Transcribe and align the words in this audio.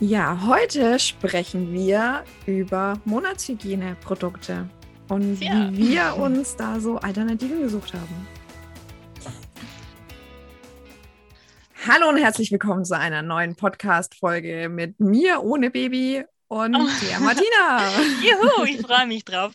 Ja, 0.00 0.46
heute 0.46 0.98
sprechen 0.98 1.72
wir 1.72 2.24
über 2.46 3.00
Monatshygieneprodukte 3.04 4.68
und 5.08 5.40
ja. 5.40 5.70
wie 5.72 5.90
wir 5.90 6.16
uns 6.16 6.56
da 6.56 6.80
so 6.80 6.98
Alternativen 6.98 7.62
gesucht 7.62 7.94
haben. 7.94 8.28
Hallo 11.86 12.08
und 12.08 12.16
herzlich 12.16 12.50
willkommen 12.50 12.84
zu 12.84 12.96
einer 12.96 13.22
neuen 13.22 13.54
Podcast-Folge 13.54 14.68
mit 14.68 14.98
mir 14.98 15.42
ohne 15.42 15.70
Baby 15.70 16.24
und 16.48 16.76
oh. 16.76 16.88
der 17.08 17.20
Martina. 17.20 17.90
Juhu, 18.22 18.64
ich 18.64 18.80
freue 18.80 19.06
mich 19.06 19.24
drauf. 19.24 19.52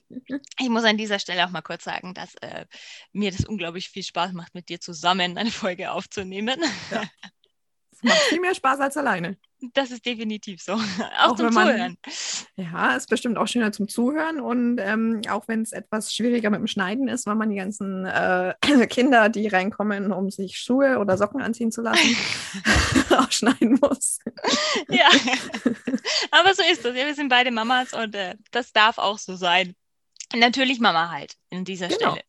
Ich 0.59 0.69
muss 0.69 0.83
an 0.83 0.97
dieser 0.97 1.19
Stelle 1.19 1.45
auch 1.45 1.51
mal 1.51 1.61
kurz 1.61 1.83
sagen, 1.83 2.13
dass 2.13 2.35
äh, 2.41 2.65
mir 3.11 3.31
das 3.31 3.45
unglaublich 3.45 3.89
viel 3.89 4.03
Spaß 4.03 4.33
macht, 4.33 4.55
mit 4.55 4.69
dir 4.69 4.79
zusammen 4.79 5.37
eine 5.37 5.51
Folge 5.51 5.91
aufzunehmen. 5.91 6.59
Ja. 6.91 7.03
Es 7.91 8.03
macht 8.03 8.17
viel 8.29 8.39
mehr 8.39 8.55
Spaß 8.55 8.79
als 8.79 8.97
alleine. 8.97 9.37
Das 9.73 9.89
ist 9.89 10.05
definitiv 10.05 10.61
so. 10.61 10.73
Auch, 11.19 11.31
auch 11.31 11.35
zum 11.35 11.53
man, 11.53 11.67
Zuhören. 11.67 11.97
Ja, 12.57 12.95
ist 12.95 13.09
bestimmt 13.09 13.37
auch 13.37 13.47
schöner 13.47 13.71
zum 13.71 13.87
Zuhören. 13.87 14.39
Und 14.39 14.77
ähm, 14.77 15.21
auch 15.29 15.47
wenn 15.47 15.61
es 15.61 15.71
etwas 15.71 16.13
schwieriger 16.13 16.49
mit 16.49 16.59
dem 16.59 16.67
Schneiden 16.67 17.07
ist, 17.07 17.25
weil 17.25 17.35
man 17.35 17.49
die 17.49 17.55
ganzen 17.55 18.05
äh, 18.05 18.53
Kinder, 18.87 19.29
die 19.29 19.47
reinkommen, 19.47 20.11
um 20.11 20.29
sich 20.29 20.59
Schuhe 20.59 20.99
oder 20.99 21.17
Socken 21.17 21.41
anziehen 21.41 21.71
zu 21.71 21.81
lassen, 21.81 22.15
auch 23.17 23.31
schneiden 23.31 23.79
muss. 23.81 24.19
ja, 24.89 25.09
aber 26.31 26.53
so 26.53 26.63
ist 26.71 26.85
das. 26.85 26.95
Ja, 26.95 27.05
wir 27.07 27.15
sind 27.15 27.29
beide 27.29 27.49
Mamas 27.49 27.93
und 27.93 28.13
äh, 28.13 28.35
das 28.51 28.73
darf 28.73 28.99
auch 28.99 29.17
so 29.17 29.35
sein. 29.35 29.75
Natürlich 30.35 30.79
Mama 30.79 31.09
halt 31.09 31.35
in 31.49 31.65
dieser 31.65 31.87
genau. 31.87 32.15
Stelle. 32.15 32.23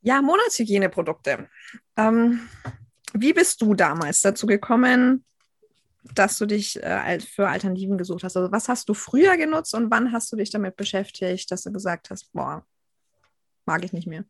ja, 0.00 0.20
Monatshygieneprodukte. 0.22 1.48
Ähm, 1.96 2.48
wie 3.14 3.32
bist 3.32 3.62
du 3.62 3.74
damals 3.74 4.20
dazu 4.20 4.46
gekommen, 4.46 5.24
dass 6.14 6.38
du 6.38 6.46
dich 6.46 6.82
äh, 6.82 7.20
für 7.20 7.48
Alternativen 7.48 7.98
gesucht 7.98 8.24
hast? 8.24 8.36
Also 8.36 8.52
was 8.52 8.68
hast 8.68 8.88
du 8.88 8.94
früher 8.94 9.36
genutzt 9.36 9.74
und 9.74 9.90
wann 9.90 10.12
hast 10.12 10.32
du 10.32 10.36
dich 10.36 10.50
damit 10.50 10.76
beschäftigt, 10.76 11.50
dass 11.50 11.62
du 11.62 11.72
gesagt 11.72 12.10
hast, 12.10 12.32
boah, 12.32 12.64
mag 13.66 13.84
ich 13.84 13.92
nicht 13.92 14.06
mehr? 14.06 14.24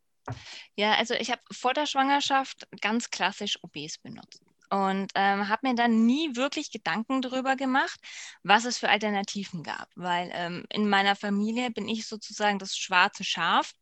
Ja, 0.76 0.94
also 0.94 1.14
ich 1.14 1.30
habe 1.30 1.40
vor 1.50 1.74
der 1.74 1.86
Schwangerschaft 1.86 2.68
ganz 2.80 3.10
klassisch 3.10 3.58
OBs 3.62 3.98
benutzt 3.98 4.42
und 4.70 5.10
ähm, 5.14 5.48
habe 5.48 5.68
mir 5.68 5.74
dann 5.74 6.04
nie 6.04 6.36
wirklich 6.36 6.70
Gedanken 6.70 7.22
darüber 7.22 7.56
gemacht, 7.56 7.98
was 8.42 8.64
es 8.64 8.78
für 8.78 8.90
Alternativen 8.90 9.62
gab, 9.62 9.88
weil 9.94 10.30
ähm, 10.34 10.66
in 10.70 10.88
meiner 10.88 11.16
Familie 11.16 11.70
bin 11.70 11.88
ich 11.88 12.06
sozusagen 12.06 12.58
das 12.58 12.76
schwarze 12.76 13.24
Schaf, 13.24 13.72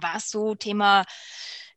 was 0.00 0.30
so 0.30 0.54
Thema 0.54 1.04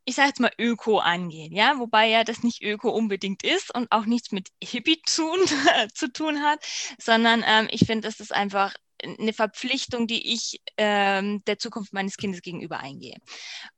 ich 0.06 0.16
sage 0.16 0.30
jetzt 0.30 0.40
mal, 0.40 0.52
Öko 0.60 1.00
angeht, 1.00 1.52
ja, 1.52 1.80
wobei 1.80 2.08
ja 2.08 2.24
das 2.24 2.44
nicht 2.44 2.62
Öko 2.64 2.90
unbedingt 2.90 3.44
ist 3.44 3.74
und 3.74 3.92
auch 3.92 4.06
nichts 4.06 4.32
mit 4.32 4.50
Hippie 4.64 5.02
tun, 5.06 5.40
zu 5.94 6.12
tun 6.12 6.42
hat, 6.44 6.66
sondern 7.00 7.44
ähm, 7.46 7.68
ich 7.72 7.86
finde, 7.86 8.08
das 8.08 8.20
ist 8.20 8.34
einfach 8.34 8.74
eine 9.04 9.34
Verpflichtung, 9.34 10.08
die 10.08 10.34
ich 10.34 10.62
ähm, 10.78 11.44
der 11.46 11.58
Zukunft 11.58 11.94
meines 11.94 12.18
Kindes 12.18 12.42
gegenüber 12.42 12.80
eingehe. 12.80 13.18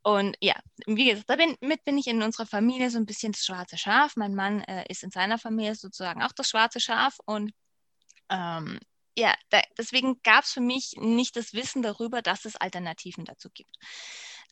Und 0.04 0.38
ja, 0.42 0.56
wie 0.86 1.10
gesagt, 1.10 1.30
damit 1.30 1.86
bin 1.86 1.98
ich 1.98 2.08
in 2.08 2.22
unserer 2.22 2.46
Familie 2.46 2.90
so 2.92 2.98
ein 2.98 3.06
bisschen 3.06 3.32
das 3.32 3.46
schwarze 3.46 3.78
Schaf. 3.78 4.16
Mein 4.16 4.36
Mann 4.36 4.62
äh, 4.64 4.86
ist 4.90 5.04
in 5.04 5.12
seiner 5.12 5.38
Familie 5.40 5.76
sozusagen 5.76 6.22
auch 6.22 6.34
das 6.34 6.50
schwarze 6.50 6.80
Schaf 6.80 7.18
und 7.26 7.52
ähm, 8.30 8.80
ja, 9.18 9.34
da, 9.50 9.62
deswegen 9.78 10.22
gab 10.22 10.44
es 10.44 10.52
für 10.52 10.62
mich 10.62 10.94
nicht 10.98 11.36
das 11.36 11.54
Wissen 11.54 11.82
darüber, 11.82 12.22
dass 12.22 12.46
es 12.46 12.56
Alternativen 12.56 13.26
dazu 13.26 13.50
gibt. 13.52 13.76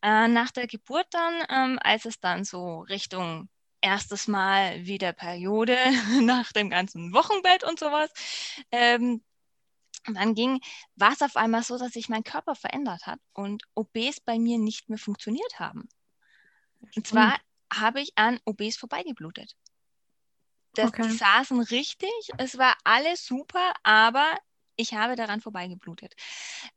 Äh, 0.05 0.27
nach 0.27 0.51
der 0.51 0.67
Geburt 0.67 1.07
dann, 1.09 1.33
ähm, 1.49 1.79
als 1.81 2.05
es 2.05 2.19
dann 2.19 2.43
so 2.43 2.81
Richtung 2.81 3.49
erstes 3.81 4.27
Mal 4.27 4.85
wieder 4.85 5.13
Periode 5.13 5.75
nach 6.21 6.51
dem 6.51 6.69
ganzen 6.69 7.11
Wochenbett 7.11 7.63
und 7.63 7.79
sowas, 7.79 8.11
ähm, 8.71 9.23
dann 10.05 10.35
ging, 10.35 10.61
war 10.95 11.13
es 11.13 11.23
auf 11.23 11.35
einmal 11.35 11.63
so, 11.63 11.79
dass 11.79 11.93
sich 11.93 12.07
mein 12.07 12.23
Körper 12.23 12.53
verändert 12.53 13.07
hat 13.07 13.19
und 13.33 13.63
OBs 13.73 14.19
bei 14.19 14.37
mir 14.37 14.59
nicht 14.59 14.89
mehr 14.89 14.99
funktioniert 14.99 15.59
haben. 15.59 15.89
Und 16.95 17.07
zwar 17.07 17.29
mhm. 17.29 17.81
habe 17.81 17.99
ich 17.99 18.11
an 18.15 18.39
OBs 18.45 18.77
vorbeigeblutet. 18.77 19.55
Das, 20.75 20.89
okay. 20.89 21.01
Die 21.01 21.17
saßen 21.17 21.59
richtig, 21.61 22.11
es 22.37 22.59
war 22.59 22.77
alles 22.83 23.25
super, 23.25 23.73
aber 23.81 24.37
ich 24.75 24.93
habe 24.93 25.15
daran 25.15 25.41
vorbeigeblutet. 25.41 26.13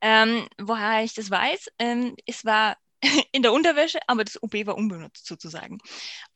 Ähm, 0.01 0.49
woher 0.57 1.05
ich 1.05 1.13
das 1.13 1.31
weiß, 1.31 1.67
ähm, 1.79 2.17
es 2.25 2.47
war 2.47 2.79
in 3.33 3.43
der 3.43 3.53
Unterwäsche, 3.53 3.99
aber 4.07 4.25
das 4.25 4.43
OB 4.43 4.67
war 4.67 4.77
unbenutzt 4.77 5.27
sozusagen. 5.27 5.79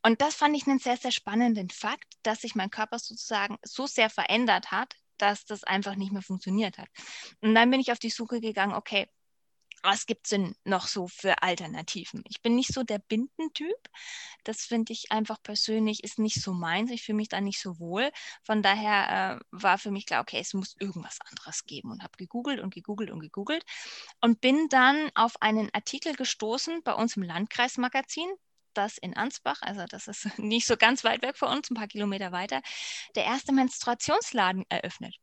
Und 0.03 0.21
das 0.21 0.35
fand 0.35 0.57
ich 0.57 0.67
einen 0.67 0.79
sehr, 0.79 0.97
sehr 0.97 1.11
spannenden 1.11 1.71
Fakt, 1.71 2.15
dass 2.23 2.41
sich 2.41 2.55
mein 2.55 2.71
Körper 2.71 2.99
sozusagen 2.99 3.59
so 3.63 3.87
sehr 3.87 4.11
verändert 4.11 4.71
hat, 4.71 4.95
dass 5.19 5.45
das 5.45 5.65
einfach 5.65 5.97
nicht 5.97 6.13
mehr 6.13 6.23
funktioniert 6.23 6.79
hat. 6.79 6.89
Und 7.41 7.55
dann 7.55 7.71
bin 7.71 7.81
ich 7.81 7.93
auf 7.93 7.99
die 7.99 8.11
Suche 8.11 8.41
gegangen, 8.41 8.75
okay, 8.75 9.09
was 9.83 10.07
gibt 10.07 10.27
es 10.27 10.31
denn 10.31 10.55
noch 10.65 10.87
so 10.87 11.09
für 11.09 11.43
Alternativen? 11.43 12.23
Ich 12.29 12.43
bin 12.43 12.55
nicht 12.55 12.73
so 12.73 12.83
der 12.83 12.99
Bindentyp. 12.99 13.77
Das 14.45 14.63
finde 14.63 14.93
ich 14.93 15.11
einfach 15.11 15.43
persönlich 15.43 16.05
ist 16.05 16.19
nicht 16.19 16.41
so 16.41 16.53
meins. 16.53 16.91
Ich 16.91 17.03
fühle 17.03 17.17
mich 17.17 17.29
da 17.29 17.41
nicht 17.41 17.61
so 17.61 17.79
wohl. 17.79 18.11
Von 18.45 18.63
daher 18.63 19.41
äh, 19.41 19.45
war 19.51 19.79
für 19.79 19.91
mich 19.91 20.07
klar, 20.07 20.23
okay, 20.23 20.39
es 20.41 20.55
muss 20.55 20.77
irgendwas 20.79 21.19
anderes 21.31 21.65
geben 21.65 21.91
und 21.91 22.03
habe 22.03 22.17
gegoogelt 22.17 22.61
und 22.61 22.73
gegoogelt 22.75 23.11
und 23.11 23.21
gegoogelt 23.21 23.65
und 24.21 24.41
bin 24.41 24.69
dann 24.69 25.11
auf 25.15 25.41
einen 25.41 25.71
Artikel 25.75 26.15
gestoßen 26.15 26.83
bei 26.85 26.95
uns 26.95 27.17
im 27.17 27.23
Landkreismagazin 27.23 28.29
das 28.75 28.99
in 28.99 29.17
Ansbach, 29.17 29.61
also 29.63 29.85
das 29.87 30.09
ist 30.09 30.25
nicht 30.39 30.67
so 30.67 30.77
ganz 30.77 31.05
weit 31.05 31.23
weg 31.23 31.37
von 31.37 31.49
uns, 31.57 31.71
ein 31.71 31.75
paar 31.75 31.89
Kilometer 31.89 32.33
weiter, 32.33 32.63
der 33.15 33.25
erste 33.25 33.53
Menstruationsladen 33.53 34.65
eröffnet. 34.69 35.17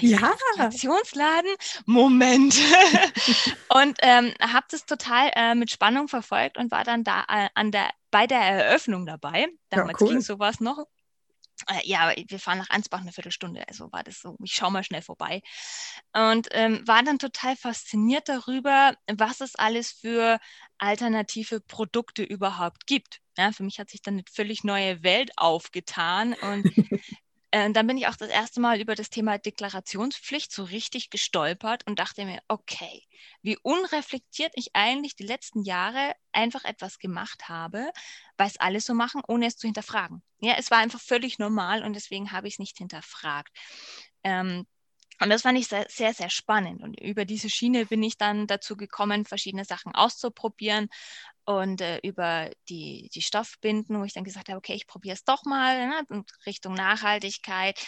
Ja. 0.00 0.20
Menstruationsladen, 0.58 1.50
Moment. 1.86 2.54
und 3.68 3.98
ähm, 4.02 4.32
habe 4.40 4.66
das 4.70 4.86
total 4.86 5.30
äh, 5.34 5.54
mit 5.54 5.70
Spannung 5.70 6.08
verfolgt 6.08 6.58
und 6.58 6.70
war 6.70 6.84
dann 6.84 7.04
da 7.04 7.24
äh, 7.28 7.48
an 7.54 7.70
der, 7.70 7.90
bei 8.10 8.26
der 8.26 8.40
Eröffnung 8.40 9.06
dabei. 9.06 9.48
Damals 9.70 10.00
ja, 10.00 10.06
cool. 10.06 10.12
ging 10.12 10.20
sowas 10.20 10.60
noch. 10.60 10.86
Äh, 11.68 11.80
ja, 11.84 12.12
wir 12.28 12.38
fahren 12.38 12.58
nach 12.58 12.70
Ansbach 12.70 13.00
eine 13.00 13.12
Viertelstunde, 13.12 13.66
also 13.68 13.90
war 13.92 14.02
das 14.02 14.20
so, 14.20 14.36
ich 14.42 14.54
schaue 14.54 14.72
mal 14.72 14.84
schnell 14.84 15.02
vorbei. 15.02 15.40
Und 16.12 16.48
ähm, 16.50 16.86
war 16.86 17.02
dann 17.02 17.18
total 17.18 17.56
fasziniert 17.56 18.28
darüber, 18.28 18.94
was 19.12 19.40
es 19.40 19.54
alles 19.54 19.92
für 19.92 20.38
alternative 20.78 21.60
Produkte 21.60 22.22
überhaupt 22.22 22.86
gibt. 22.86 23.20
Ja, 23.38 23.52
für 23.52 23.62
mich 23.62 23.78
hat 23.78 23.90
sich 23.90 24.02
dann 24.02 24.14
eine 24.14 24.24
völlig 24.30 24.64
neue 24.64 25.02
Welt 25.02 25.30
aufgetan 25.36 26.34
und 26.34 26.64
äh, 27.54 27.70
dann 27.70 27.86
bin 27.86 27.96
ich 27.96 28.08
auch 28.08 28.16
das 28.16 28.30
erste 28.30 28.60
Mal 28.60 28.80
über 28.80 28.96
das 28.96 29.10
Thema 29.10 29.38
Deklarationspflicht 29.38 30.50
so 30.50 30.64
richtig 30.64 31.08
gestolpert 31.08 31.86
und 31.86 32.00
dachte 32.00 32.24
mir, 32.24 32.40
okay, 32.48 33.04
wie 33.42 33.56
unreflektiert 33.62 34.50
ich 34.56 34.70
eigentlich 34.74 35.14
die 35.14 35.26
letzten 35.26 35.62
Jahre 35.62 36.14
einfach 36.32 36.64
etwas 36.64 36.98
gemacht 36.98 37.48
habe, 37.48 37.92
weil 38.36 38.48
es 38.48 38.58
alle 38.58 38.80
so 38.80 38.92
machen, 38.92 39.22
ohne 39.28 39.46
es 39.46 39.56
zu 39.56 39.68
hinterfragen. 39.68 40.20
Ja, 40.40 40.54
es 40.58 40.72
war 40.72 40.78
einfach 40.78 41.00
völlig 41.00 41.38
normal 41.38 41.84
und 41.84 41.92
deswegen 41.92 42.32
habe 42.32 42.48
ich 42.48 42.54
es 42.54 42.58
nicht 42.58 42.76
hinterfragt. 42.76 43.56
Ähm, 44.24 44.66
und 45.20 45.30
das 45.30 45.42
fand 45.42 45.56
ich 45.56 45.68
sehr, 45.68 45.86
sehr, 45.88 46.12
sehr 46.12 46.30
spannend. 46.30 46.82
Und 46.82 47.00
über 47.00 47.24
diese 47.24 47.48
Schiene 47.48 47.86
bin 47.86 48.02
ich 48.02 48.18
dann 48.18 48.48
dazu 48.48 48.76
gekommen, 48.76 49.26
verschiedene 49.26 49.64
Sachen 49.64 49.94
auszuprobieren 49.94 50.88
und 51.44 51.80
äh, 51.80 51.98
über 52.02 52.50
die, 52.68 53.10
die 53.14 53.22
Stoffbinden, 53.22 53.98
wo 53.98 54.04
ich 54.04 54.12
dann 54.12 54.24
gesagt 54.24 54.48
habe, 54.48 54.58
okay, 54.58 54.74
ich 54.74 54.86
probiere 54.86 55.14
es 55.14 55.24
doch 55.24 55.44
mal 55.44 55.88
ne, 55.88 56.24
Richtung 56.46 56.74
Nachhaltigkeit. 56.74 57.78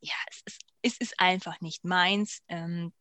Ja, 0.00 0.14
es 0.30 0.42
ist, 0.44 0.60
es 0.82 0.96
ist 0.98 1.20
einfach 1.20 1.60
nicht 1.60 1.84
meins. 1.84 2.42
Ähm, 2.48 2.92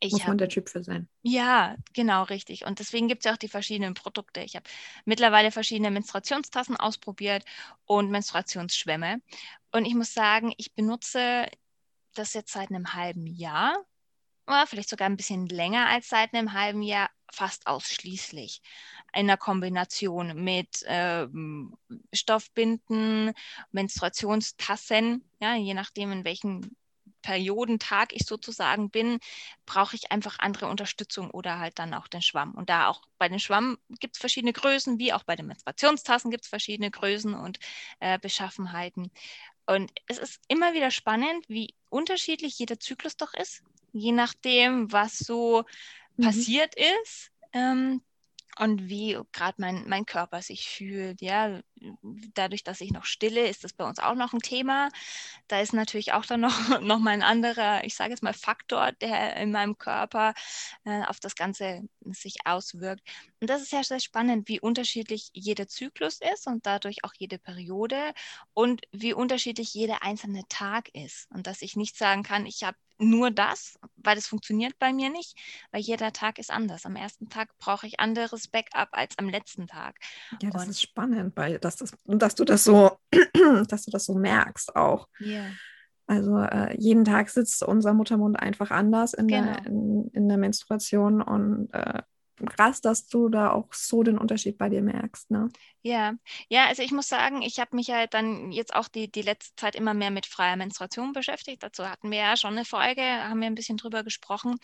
ich 0.00 0.12
Muss 0.12 0.22
man 0.22 0.32
hab, 0.32 0.38
der 0.38 0.48
Typ 0.48 0.68
für 0.68 0.82
sein. 0.82 1.08
Ja, 1.22 1.76
genau, 1.94 2.24
richtig. 2.24 2.66
Und 2.66 2.78
deswegen 2.78 3.08
gibt 3.08 3.24
es 3.24 3.24
ja 3.24 3.32
auch 3.32 3.38
die 3.38 3.48
verschiedenen 3.48 3.94
Produkte. 3.94 4.40
Ich 4.40 4.54
habe 4.54 4.68
mittlerweile 5.04 5.50
verschiedene 5.50 5.90
Menstruationstassen 5.90 6.76
ausprobiert 6.76 7.44
und 7.86 8.10
Menstruationsschwämme. 8.10 9.22
Und 9.72 9.86
ich 9.86 9.94
muss 9.94 10.12
sagen, 10.12 10.52
ich 10.58 10.74
benutze 10.74 11.46
das 12.14 12.34
jetzt 12.34 12.52
seit 12.52 12.70
einem 12.70 12.92
halben 12.92 13.26
Jahr, 13.26 13.84
oder 14.46 14.66
vielleicht 14.66 14.90
sogar 14.90 15.08
ein 15.08 15.16
bisschen 15.16 15.46
länger 15.46 15.88
als 15.88 16.08
seit 16.08 16.34
einem 16.34 16.52
halben 16.52 16.82
Jahr, 16.82 17.10
fast 17.32 17.66
ausschließlich. 17.66 18.60
In 19.14 19.26
der 19.26 19.36
Kombination 19.36 20.42
mit 20.42 20.84
ähm, 20.86 21.76
Stoffbinden, 22.12 23.32
Menstruationstassen, 23.72 25.24
ja, 25.40 25.56
je 25.56 25.74
nachdem, 25.74 26.12
in 26.12 26.24
welchem 26.24 26.76
Periodentag 27.22 28.12
ich 28.12 28.26
sozusagen 28.26 28.90
bin, 28.90 29.18
brauche 29.64 29.96
ich 29.96 30.12
einfach 30.12 30.38
andere 30.40 30.66
Unterstützung 30.66 31.30
oder 31.30 31.58
halt 31.58 31.78
dann 31.78 31.94
auch 31.94 32.06
den 32.06 32.20
Schwamm. 32.20 32.52
Und 32.54 32.68
da 32.68 32.88
auch 32.88 33.02
bei 33.18 33.28
den 33.30 33.40
Schwamm 33.40 33.78
gibt 33.98 34.16
es 34.16 34.20
verschiedene 34.20 34.52
Größen, 34.52 34.98
wie 34.98 35.12
auch 35.12 35.24
bei 35.24 35.34
den 35.34 35.46
Menstruationstassen 35.46 36.30
gibt 36.30 36.44
es 36.44 36.50
verschiedene 36.50 36.90
Größen 36.90 37.34
und 37.34 37.58
äh, 38.00 38.18
Beschaffenheiten. 38.18 39.10
Und 39.66 39.90
es 40.06 40.18
ist 40.18 40.40
immer 40.48 40.74
wieder 40.74 40.90
spannend, 40.90 41.48
wie 41.48 41.74
unterschiedlich 41.88 42.58
jeder 42.58 42.78
Zyklus 42.78 43.16
doch 43.16 43.32
ist, 43.32 43.62
je 43.94 44.12
nachdem, 44.12 44.92
was 44.92 45.16
so 45.18 45.64
mhm. 46.16 46.24
passiert 46.24 46.74
ist. 46.74 47.30
Ähm, 47.52 48.02
und 48.58 48.88
wie 48.88 49.18
gerade 49.32 49.54
mein, 49.58 49.88
mein 49.88 50.06
Körper 50.06 50.40
sich 50.40 50.68
fühlt. 50.68 51.20
Ja, 51.20 51.60
dadurch, 52.34 52.62
dass 52.62 52.80
ich 52.80 52.92
noch 52.92 53.04
stille, 53.04 53.48
ist 53.48 53.64
das 53.64 53.72
bei 53.72 53.84
uns 53.84 53.98
auch 53.98 54.14
noch 54.14 54.32
ein 54.32 54.40
Thema. 54.40 54.90
Da 55.48 55.60
ist 55.60 55.72
natürlich 55.72 56.12
auch 56.12 56.24
dann 56.24 56.40
noch, 56.40 56.80
noch 56.80 57.00
mal 57.00 57.10
ein 57.10 57.22
anderer, 57.22 57.84
ich 57.84 57.94
sage 57.96 58.10
jetzt 58.10 58.22
mal, 58.22 58.32
Faktor, 58.32 58.92
der 58.92 59.36
in 59.36 59.50
meinem 59.50 59.76
Körper 59.76 60.34
äh, 60.84 61.02
auf 61.04 61.18
das 61.18 61.34
Ganze 61.34 61.82
sich 62.04 62.36
auswirkt. 62.44 63.02
Und 63.44 63.50
das 63.50 63.60
ist 63.60 63.72
ja 63.72 63.84
sehr 63.84 64.00
spannend, 64.00 64.48
wie 64.48 64.58
unterschiedlich 64.58 65.28
jeder 65.34 65.68
Zyklus 65.68 66.18
ist 66.32 66.46
und 66.46 66.64
dadurch 66.64 67.04
auch 67.04 67.12
jede 67.18 67.36
Periode 67.36 68.14
und 68.54 68.80
wie 68.90 69.12
unterschiedlich 69.12 69.74
jeder 69.74 70.02
einzelne 70.02 70.44
Tag 70.48 70.88
ist. 70.94 71.30
Und 71.30 71.46
dass 71.46 71.60
ich 71.60 71.76
nicht 71.76 71.98
sagen 71.98 72.22
kann, 72.22 72.46
ich 72.46 72.62
habe 72.64 72.78
nur 72.96 73.30
das, 73.30 73.78
weil 73.96 74.16
das 74.16 74.26
funktioniert 74.26 74.78
bei 74.78 74.94
mir 74.94 75.10
nicht, 75.10 75.36
weil 75.72 75.82
jeder 75.82 76.14
Tag 76.14 76.38
ist 76.38 76.50
anders. 76.50 76.86
Am 76.86 76.96
ersten 76.96 77.28
Tag 77.28 77.50
brauche 77.58 77.86
ich 77.86 78.00
anderes 78.00 78.48
Backup 78.48 78.88
als 78.92 79.18
am 79.18 79.28
letzten 79.28 79.66
Tag. 79.66 79.96
Ja, 80.40 80.48
das 80.48 80.64
und 80.64 80.70
ist 80.70 80.80
spannend, 80.80 81.36
weil 81.36 81.58
das, 81.58 81.76
das, 81.76 81.92
dass 82.06 82.34
du 82.34 82.46
das 82.46 82.64
so, 82.64 82.96
dass 83.68 83.84
du 83.84 83.90
das 83.90 84.06
so 84.06 84.14
merkst 84.14 84.74
auch. 84.74 85.06
Yeah. 85.20 85.50
Also 86.06 86.38
äh, 86.38 86.74
jeden 86.80 87.04
Tag 87.04 87.28
sitzt 87.28 87.62
unser 87.62 87.92
Muttermund 87.92 88.40
einfach 88.40 88.70
anders 88.70 89.12
in, 89.12 89.28
genau. 89.28 89.52
der, 89.52 89.66
in, 89.66 90.08
in, 90.14 90.28
der 90.30 90.38
Menstruation 90.38 91.20
und 91.20 91.68
äh, 91.74 92.00
krass, 92.36 92.80
dass 92.80 93.08
du 93.08 93.28
da 93.28 93.52
auch 93.52 93.72
so 93.72 94.02
den 94.02 94.18
Unterschied 94.18 94.58
bei 94.58 94.68
dir 94.68 94.82
merkst. 94.82 95.30
Ne? 95.30 95.48
Ja, 95.82 96.14
ja, 96.48 96.66
also 96.66 96.82
ich 96.82 96.92
muss 96.92 97.08
sagen, 97.08 97.42
ich 97.42 97.58
habe 97.58 97.76
mich 97.76 97.88
ja 97.88 98.06
dann 98.06 98.50
jetzt 98.52 98.74
auch 98.74 98.88
die, 98.88 99.10
die 99.10 99.22
letzte 99.22 99.54
Zeit 99.56 99.76
immer 99.76 99.94
mehr 99.94 100.10
mit 100.10 100.26
freier 100.26 100.56
Menstruation 100.56 101.12
beschäftigt. 101.12 101.62
Dazu 101.62 101.88
hatten 101.88 102.10
wir 102.10 102.18
ja 102.18 102.36
schon 102.36 102.54
eine 102.54 102.64
Folge, 102.64 103.02
haben 103.02 103.40
wir 103.40 103.46
ein 103.46 103.54
bisschen 103.54 103.76
drüber 103.76 104.02
gesprochen. 104.02 104.56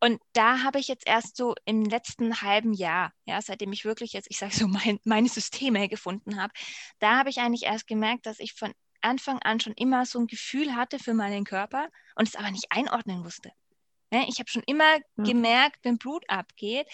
Und 0.00 0.20
da 0.32 0.62
habe 0.62 0.78
ich 0.78 0.88
jetzt 0.88 1.06
erst 1.06 1.36
so 1.36 1.54
im 1.64 1.84
letzten 1.84 2.40
halben 2.42 2.72
Jahr, 2.72 3.12
ja, 3.24 3.40
seitdem 3.42 3.72
ich 3.72 3.84
wirklich 3.84 4.12
jetzt, 4.12 4.28
ich 4.30 4.38
sage 4.38 4.54
so, 4.54 4.66
mein, 4.66 4.98
meine 5.04 5.28
Systeme 5.28 5.88
gefunden 5.88 6.40
habe, 6.40 6.52
da 6.98 7.18
habe 7.18 7.30
ich 7.30 7.38
eigentlich 7.38 7.64
erst 7.64 7.86
gemerkt, 7.86 8.26
dass 8.26 8.40
ich 8.40 8.54
von 8.54 8.72
Anfang 9.02 9.38
an 9.40 9.60
schon 9.60 9.74
immer 9.74 10.06
so 10.06 10.20
ein 10.20 10.26
Gefühl 10.26 10.74
hatte 10.74 10.98
für 10.98 11.14
meinen 11.14 11.44
Körper 11.44 11.88
und 12.14 12.28
es 12.28 12.36
aber 12.36 12.50
nicht 12.50 12.66
einordnen 12.70 13.24
wusste. 13.24 13.52
Ne? 14.12 14.26
Ich 14.28 14.38
habe 14.38 14.50
schon 14.50 14.62
immer 14.66 14.96
ja. 15.16 15.24
gemerkt, 15.24 15.78
wenn 15.82 15.98
Blut 15.98 16.22
abgeht. 16.28 16.86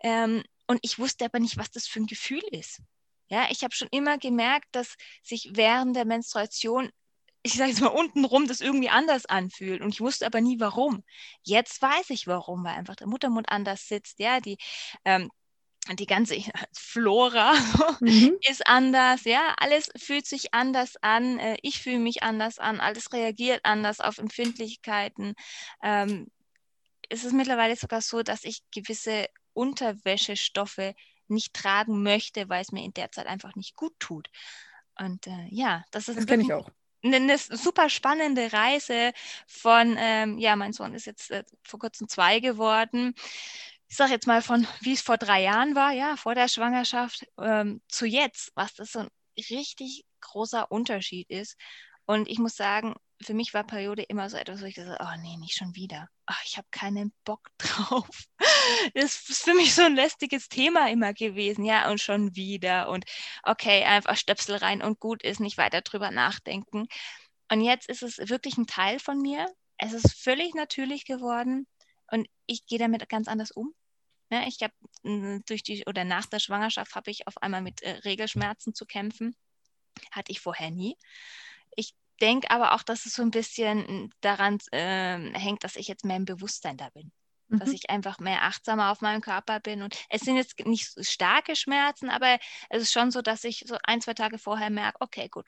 Ähm, 0.00 0.44
und 0.66 0.78
ich 0.82 0.98
wusste 0.98 1.24
aber 1.24 1.38
nicht, 1.40 1.56
was 1.56 1.70
das 1.70 1.86
für 1.86 2.00
ein 2.00 2.06
Gefühl 2.06 2.42
ist. 2.50 2.82
Ja, 3.28 3.46
ich 3.50 3.64
habe 3.64 3.74
schon 3.74 3.88
immer 3.90 4.18
gemerkt, 4.18 4.66
dass 4.72 4.94
sich 5.22 5.50
während 5.54 5.96
der 5.96 6.04
Menstruation, 6.04 6.90
ich 7.42 7.54
sage 7.54 7.70
jetzt 7.70 7.80
mal 7.80 7.88
untenrum, 7.88 8.46
das 8.46 8.60
irgendwie 8.60 8.90
anders 8.90 9.26
anfühlt. 9.26 9.80
Und 9.80 9.88
ich 9.88 10.00
wusste 10.00 10.26
aber 10.26 10.40
nie, 10.40 10.60
warum. 10.60 11.02
Jetzt 11.42 11.80
weiß 11.80 12.10
ich, 12.10 12.26
warum, 12.26 12.62
weil 12.64 12.74
einfach 12.74 12.96
der 12.96 13.08
Muttermund 13.08 13.48
anders 13.48 13.88
sitzt. 13.88 14.18
Ja, 14.20 14.40
die 14.40 14.58
ähm, 15.04 15.30
die 15.94 16.06
ganze 16.06 16.36
Flora 16.72 17.54
mhm. 18.00 18.36
ist 18.48 18.66
anders, 18.66 19.24
ja, 19.24 19.54
alles 19.58 19.88
fühlt 19.96 20.26
sich 20.26 20.52
anders 20.52 20.94
an, 21.00 21.38
äh, 21.38 21.56
ich 21.62 21.80
fühle 21.80 22.00
mich 22.00 22.22
anders 22.22 22.58
an, 22.58 22.80
alles 22.80 23.12
reagiert 23.12 23.60
anders 23.64 24.00
auf 24.00 24.18
Empfindlichkeiten. 24.18 25.34
Ähm, 25.82 26.28
ist 27.10 27.24
es 27.24 27.32
mittlerweile 27.32 27.76
sogar 27.76 28.00
so, 28.00 28.22
dass 28.22 28.44
ich 28.44 28.62
gewisse 28.70 29.28
Unterwäschestoffe 29.52 30.94
nicht 31.28 31.54
tragen 31.54 32.02
möchte, 32.02 32.48
weil 32.48 32.62
es 32.62 32.72
mir 32.72 32.84
in 32.84 32.94
der 32.94 33.10
Zeit 33.10 33.26
einfach 33.26 33.54
nicht 33.56 33.76
gut 33.76 33.98
tut. 33.98 34.30
Und 34.98 35.26
äh, 35.26 35.46
ja, 35.50 35.84
das 35.90 36.08
ist 36.08 36.18
das 36.18 36.26
kenne 36.26 36.42
ich 36.42 36.52
auch. 36.52 36.70
Eine, 37.02 37.16
eine, 37.16 37.38
super 37.38 37.88
spannende 37.88 38.52
Reise 38.52 39.12
von, 39.46 39.96
ähm, 39.98 40.38
ja, 40.38 40.56
mein 40.56 40.72
Sohn 40.72 40.94
ist 40.94 41.06
jetzt 41.06 41.30
äh, 41.30 41.44
vor 41.62 41.78
kurzem 41.78 42.08
zwei 42.08 42.40
geworden. 42.40 43.14
Ich 43.88 43.96
sage 43.96 44.12
jetzt 44.12 44.26
mal 44.26 44.42
von, 44.42 44.66
wie 44.80 44.94
es 44.94 45.02
vor 45.02 45.16
drei 45.16 45.42
Jahren 45.42 45.74
war, 45.74 45.92
ja, 45.92 46.16
vor 46.16 46.34
der 46.34 46.48
Schwangerschaft 46.48 47.26
ähm, 47.38 47.80
zu 47.88 48.06
jetzt, 48.06 48.50
was 48.54 48.74
das 48.74 48.92
so 48.92 49.00
ein 49.00 49.08
richtig 49.50 50.04
großer 50.20 50.72
Unterschied 50.72 51.30
ist. 51.30 51.56
Und 52.06 52.28
ich 52.28 52.38
muss 52.38 52.56
sagen, 52.56 52.94
für 53.22 53.34
mich 53.34 53.54
war 53.54 53.64
Periode 53.64 54.02
immer 54.02 54.28
so 54.28 54.36
etwas, 54.36 54.60
wo 54.60 54.66
ich 54.66 54.74
gesagt 54.74 54.98
habe, 55.00 55.10
oh 55.10 55.22
nee, 55.22 55.36
nicht 55.36 55.56
schon 55.56 55.74
wieder. 55.74 56.08
Ach, 56.26 56.42
ich 56.44 56.56
habe 56.56 56.66
keinen 56.70 57.12
Bock 57.24 57.48
drauf. 57.58 58.08
Das 58.94 59.28
ist 59.28 59.42
für 59.44 59.54
mich 59.54 59.74
so 59.74 59.82
ein 59.82 59.94
lästiges 59.94 60.48
Thema 60.48 60.90
immer 60.90 61.14
gewesen, 61.14 61.64
ja, 61.64 61.90
und 61.90 62.00
schon 62.00 62.34
wieder. 62.36 62.88
Und 62.88 63.04
okay, 63.42 63.84
einfach 63.84 64.16
Stöpsel 64.16 64.56
rein 64.56 64.82
und 64.82 65.00
gut 65.00 65.22
ist, 65.22 65.40
nicht 65.40 65.56
weiter 65.56 65.80
drüber 65.80 66.10
nachdenken. 66.10 66.88
Und 67.50 67.60
jetzt 67.60 67.88
ist 67.88 68.02
es 68.02 68.18
wirklich 68.28 68.58
ein 68.58 68.66
Teil 68.66 68.98
von 68.98 69.20
mir. 69.20 69.46
Es 69.78 69.92
ist 69.92 70.14
völlig 70.20 70.54
natürlich 70.54 71.04
geworden 71.04 71.66
und 72.10 72.28
ich 72.46 72.66
gehe 72.66 72.78
damit 72.78 73.08
ganz 73.08 73.28
anders 73.28 73.50
um. 73.50 73.74
Ja, 74.30 74.40
ne, 74.40 74.48
ich 74.48 74.60
habe 74.62 74.74
hm, 75.04 75.44
durch 75.46 75.62
die 75.62 75.84
oder 75.86 76.04
nach 76.04 76.26
der 76.26 76.40
Schwangerschaft 76.40 76.94
habe 76.94 77.10
ich 77.10 77.26
auf 77.28 77.40
einmal 77.42 77.62
mit 77.62 77.82
äh, 77.82 77.90
Regelschmerzen 78.04 78.74
zu 78.74 78.86
kämpfen. 78.86 79.36
Hatte 80.10 80.32
ich 80.32 80.40
vorher 80.40 80.70
nie. 80.70 80.96
Ich 82.18 82.26
denke 82.26 82.50
aber 82.50 82.72
auch, 82.72 82.82
dass 82.82 83.04
es 83.04 83.12
so 83.12 83.20
ein 83.20 83.30
bisschen 83.30 84.10
daran 84.22 84.58
äh, 84.72 85.18
hängt, 85.38 85.64
dass 85.64 85.76
ich 85.76 85.86
jetzt 85.86 86.06
mehr 86.06 86.16
im 86.16 86.24
Bewusstsein 86.24 86.78
da 86.78 86.88
bin. 86.88 87.12
Mhm. 87.48 87.58
Dass 87.58 87.68
ich 87.68 87.90
einfach 87.90 88.18
mehr 88.20 88.44
achtsamer 88.44 88.90
auf 88.90 89.02
meinem 89.02 89.20
Körper 89.20 89.60
bin. 89.60 89.82
Und 89.82 89.94
es 90.08 90.22
sind 90.22 90.36
jetzt 90.36 90.58
nicht 90.60 90.90
so 90.90 91.02
starke 91.02 91.54
Schmerzen, 91.54 92.08
aber 92.08 92.38
es 92.70 92.82
ist 92.82 92.92
schon 92.92 93.10
so, 93.10 93.20
dass 93.20 93.44
ich 93.44 93.64
so 93.66 93.76
ein, 93.82 94.00
zwei 94.00 94.14
Tage 94.14 94.38
vorher 94.38 94.70
merke, 94.70 94.96
okay, 95.00 95.28
gut, 95.28 95.44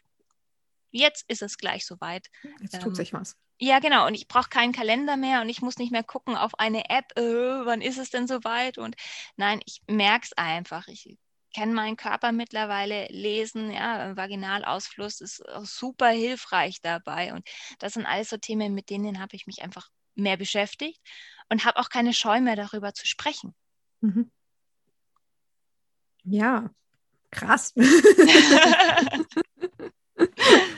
jetzt 0.90 1.24
ist 1.28 1.40
es 1.40 1.56
gleich 1.56 1.86
soweit. 1.86 2.28
Jetzt 2.60 2.74
ähm, 2.74 2.80
tut 2.80 2.96
sich 2.96 3.14
was. 3.14 3.34
Ja, 3.58 3.78
genau. 3.78 4.06
Und 4.06 4.14
ich 4.14 4.28
brauche 4.28 4.50
keinen 4.50 4.72
Kalender 4.72 5.16
mehr 5.16 5.40
und 5.40 5.48
ich 5.48 5.62
muss 5.62 5.78
nicht 5.78 5.90
mehr 5.90 6.04
gucken 6.04 6.36
auf 6.36 6.58
eine 6.58 6.90
App, 6.90 7.16
äh, 7.16 7.64
wann 7.64 7.80
ist 7.80 7.96
es 7.96 8.10
denn 8.10 8.26
soweit? 8.26 8.76
Und 8.76 8.94
nein, 9.36 9.62
ich 9.64 9.80
merke 9.88 10.26
es 10.26 10.32
einfach. 10.36 10.86
Ich 10.88 11.16
kenne 11.54 11.72
meinen 11.72 11.96
Körper 11.96 12.32
mittlerweile, 12.32 13.06
lesen, 13.10 13.70
ja, 13.70 14.16
Vaginalausfluss 14.16 15.20
ist 15.20 15.42
super 15.62 16.08
hilfreich 16.08 16.80
dabei. 16.82 17.32
Und 17.32 17.48
das 17.78 17.94
sind 17.94 18.06
alles 18.06 18.30
so 18.30 18.36
Themen, 18.36 18.74
mit 18.74 18.90
denen 18.90 19.20
habe 19.20 19.36
ich 19.36 19.46
mich 19.46 19.62
einfach 19.62 19.88
mehr 20.14 20.36
beschäftigt 20.36 21.00
und 21.48 21.64
habe 21.64 21.78
auch 21.78 21.88
keine 21.88 22.12
Scheu 22.12 22.40
mehr 22.40 22.56
darüber 22.56 22.92
zu 22.94 23.06
sprechen. 23.06 23.54
Mhm. 24.00 24.30
Ja, 26.24 26.70
krass. 27.30 27.74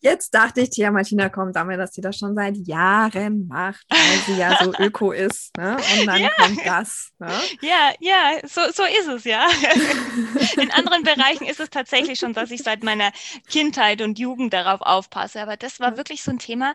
Jetzt 0.00 0.34
dachte 0.34 0.60
ich, 0.60 0.70
Tia 0.70 0.90
Martina 0.90 1.28
kommt 1.28 1.56
damit, 1.56 1.78
dass 1.80 1.92
sie 1.92 2.00
das 2.00 2.16
schon 2.16 2.34
seit 2.34 2.56
Jahren 2.56 3.48
macht, 3.48 3.84
weil 3.88 4.18
sie 4.26 4.40
ja 4.40 4.62
so 4.62 4.72
öko 4.78 5.12
ist. 5.12 5.56
Ne? 5.56 5.76
Und 5.98 6.06
dann 6.06 6.20
ja. 6.20 6.30
kommt 6.30 6.64
das. 6.64 7.10
Ne? 7.18 7.32
Ja, 7.60 7.92
ja, 8.00 8.38
so, 8.44 8.60
so 8.72 8.84
ist 8.84 9.08
es 9.08 9.24
ja. 9.24 9.46
In 10.60 10.70
anderen 10.70 11.02
Bereichen 11.02 11.46
ist 11.46 11.60
es 11.60 11.70
tatsächlich 11.70 12.18
schon, 12.18 12.34
dass 12.34 12.50
ich 12.50 12.62
seit 12.62 12.84
meiner 12.84 13.10
Kindheit 13.48 14.00
und 14.02 14.18
Jugend 14.18 14.52
darauf 14.52 14.80
aufpasse. 14.80 15.40
Aber 15.40 15.56
das 15.56 15.80
war 15.80 15.96
wirklich 15.96 16.22
so 16.22 16.30
ein 16.30 16.38
Thema, 16.38 16.74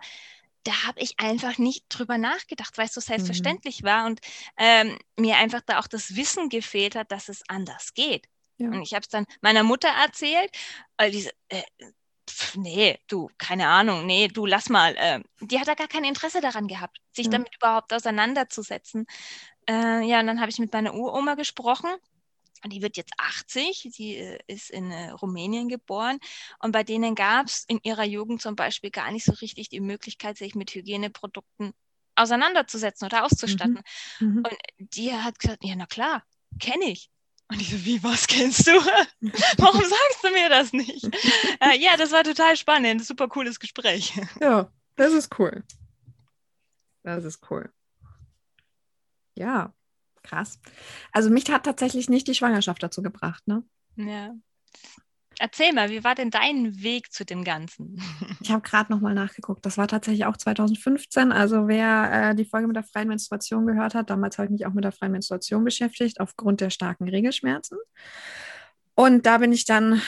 da 0.63 0.85
habe 0.85 0.99
ich 0.99 1.19
einfach 1.19 1.57
nicht 1.57 1.85
drüber 1.89 2.17
nachgedacht, 2.17 2.77
weil 2.77 2.85
es 2.85 2.93
so 2.93 3.01
selbstverständlich 3.01 3.81
mhm. 3.81 3.87
war 3.87 4.05
und 4.05 4.19
ähm, 4.57 4.97
mir 5.17 5.37
einfach 5.37 5.61
da 5.65 5.79
auch 5.79 5.87
das 5.87 6.15
Wissen 6.15 6.49
gefehlt 6.49 6.95
hat, 6.95 7.11
dass 7.11 7.29
es 7.29 7.43
anders 7.47 7.93
geht. 7.93 8.27
Ja. 8.57 8.67
Und 8.67 8.81
ich 8.83 8.93
habe 8.93 9.01
es 9.01 9.09
dann 9.09 9.25
meiner 9.41 9.63
Mutter 9.63 9.89
erzählt, 9.89 10.51
weil 10.97 11.11
diese, 11.11 11.31
äh, 11.49 11.63
pf, 12.31 12.55
nee, 12.57 12.99
du, 13.07 13.29
keine 13.37 13.67
Ahnung, 13.67 14.05
nee, 14.05 14.27
du 14.27 14.45
lass 14.45 14.69
mal. 14.69 14.95
Äh, 14.97 15.21
die 15.39 15.59
hat 15.59 15.67
da 15.67 15.75
gar 15.75 15.87
kein 15.87 16.03
Interesse 16.03 16.41
daran 16.41 16.67
gehabt, 16.67 16.99
sich 17.13 17.25
ja. 17.25 17.31
damit 17.31 17.55
überhaupt 17.55 17.93
auseinanderzusetzen. 17.93 19.05
Äh, 19.69 20.03
ja, 20.03 20.19
und 20.19 20.27
dann 20.27 20.41
habe 20.41 20.49
ich 20.49 20.59
mit 20.59 20.73
meiner 20.73 20.93
Uroma 20.93 21.35
gesprochen. 21.35 21.89
Und 22.63 22.71
die 22.73 22.81
wird 22.81 22.95
jetzt 22.95 23.13
80, 23.17 23.89
sie 23.91 24.17
äh, 24.17 24.39
ist 24.47 24.69
in 24.69 24.91
äh, 24.91 25.09
Rumänien 25.11 25.67
geboren. 25.67 26.19
Und 26.59 26.71
bei 26.71 26.83
denen 26.83 27.15
gab 27.15 27.47
es 27.47 27.65
in 27.67 27.79
ihrer 27.83 28.05
Jugend 28.05 28.41
zum 28.41 28.55
Beispiel 28.55 28.91
gar 28.91 29.11
nicht 29.11 29.25
so 29.25 29.33
richtig 29.33 29.69
die 29.69 29.79
Möglichkeit, 29.79 30.37
sich 30.37 30.53
mit 30.53 30.73
Hygieneprodukten 30.73 31.73
auseinanderzusetzen 32.15 33.05
oder 33.05 33.25
auszustatten. 33.25 33.81
Mhm. 34.19 34.27
Mhm. 34.27 34.37
Und 34.37 34.57
die 34.77 35.13
hat 35.13 35.39
gesagt, 35.39 35.63
ja, 35.63 35.75
na 35.75 35.87
klar, 35.87 36.23
kenne 36.59 36.85
ich. 36.85 37.09
Und 37.51 37.61
ich 37.61 37.69
so, 37.69 37.83
wie, 37.83 38.01
was 38.01 38.27
kennst 38.27 38.65
du? 38.65 38.71
Warum 39.57 39.81
sagst 39.81 40.23
du 40.23 40.29
mir 40.31 40.47
das 40.47 40.71
nicht? 40.71 41.03
äh, 41.59 41.77
ja, 41.77 41.97
das 41.97 42.13
war 42.13 42.23
total 42.23 42.55
spannend. 42.55 43.03
Super 43.05 43.27
cooles 43.27 43.59
Gespräch. 43.59 44.13
Ja, 44.39 44.71
das 44.95 45.11
ist 45.11 45.37
cool. 45.37 45.61
Das 47.03 47.25
ist 47.25 47.41
cool. 47.49 47.69
Ja, 49.35 49.73
krass. 50.23 50.59
Also 51.11 51.29
mich 51.29 51.49
hat 51.51 51.65
tatsächlich 51.65 52.09
nicht 52.09 52.27
die 52.27 52.35
Schwangerschaft 52.35 52.81
dazu 52.83 53.01
gebracht, 53.01 53.45
ne? 53.47 53.63
Ja. 53.97 54.33
Erzähl 55.43 55.73
mal, 55.73 55.89
wie 55.89 56.03
war 56.03 56.13
denn 56.13 56.29
dein 56.29 56.83
Weg 56.83 57.11
zu 57.11 57.25
dem 57.25 57.43
Ganzen? 57.43 57.99
Ich 58.41 58.51
habe 58.51 58.61
gerade 58.61 58.91
nochmal 58.91 59.15
nachgeguckt. 59.15 59.65
Das 59.65 59.75
war 59.75 59.87
tatsächlich 59.87 60.25
auch 60.25 60.37
2015. 60.37 61.31
Also 61.31 61.67
wer 61.67 62.29
äh, 62.29 62.35
die 62.35 62.45
Folge 62.45 62.67
mit 62.67 62.75
der 62.75 62.83
freien 62.83 63.07
Menstruation 63.07 63.65
gehört 63.65 63.95
hat, 63.95 64.11
damals 64.11 64.37
habe 64.37 64.45
ich 64.45 64.51
mich 64.51 64.65
auch 64.67 64.73
mit 64.73 64.83
der 64.83 64.91
freien 64.91 65.13
Menstruation 65.13 65.63
beschäftigt, 65.63 66.19
aufgrund 66.19 66.61
der 66.61 66.69
starken 66.69 67.09
Regelschmerzen. 67.09 67.79
Und 68.93 69.25
da 69.25 69.39
bin 69.39 69.51
ich 69.51 69.65
dann, 69.65 69.99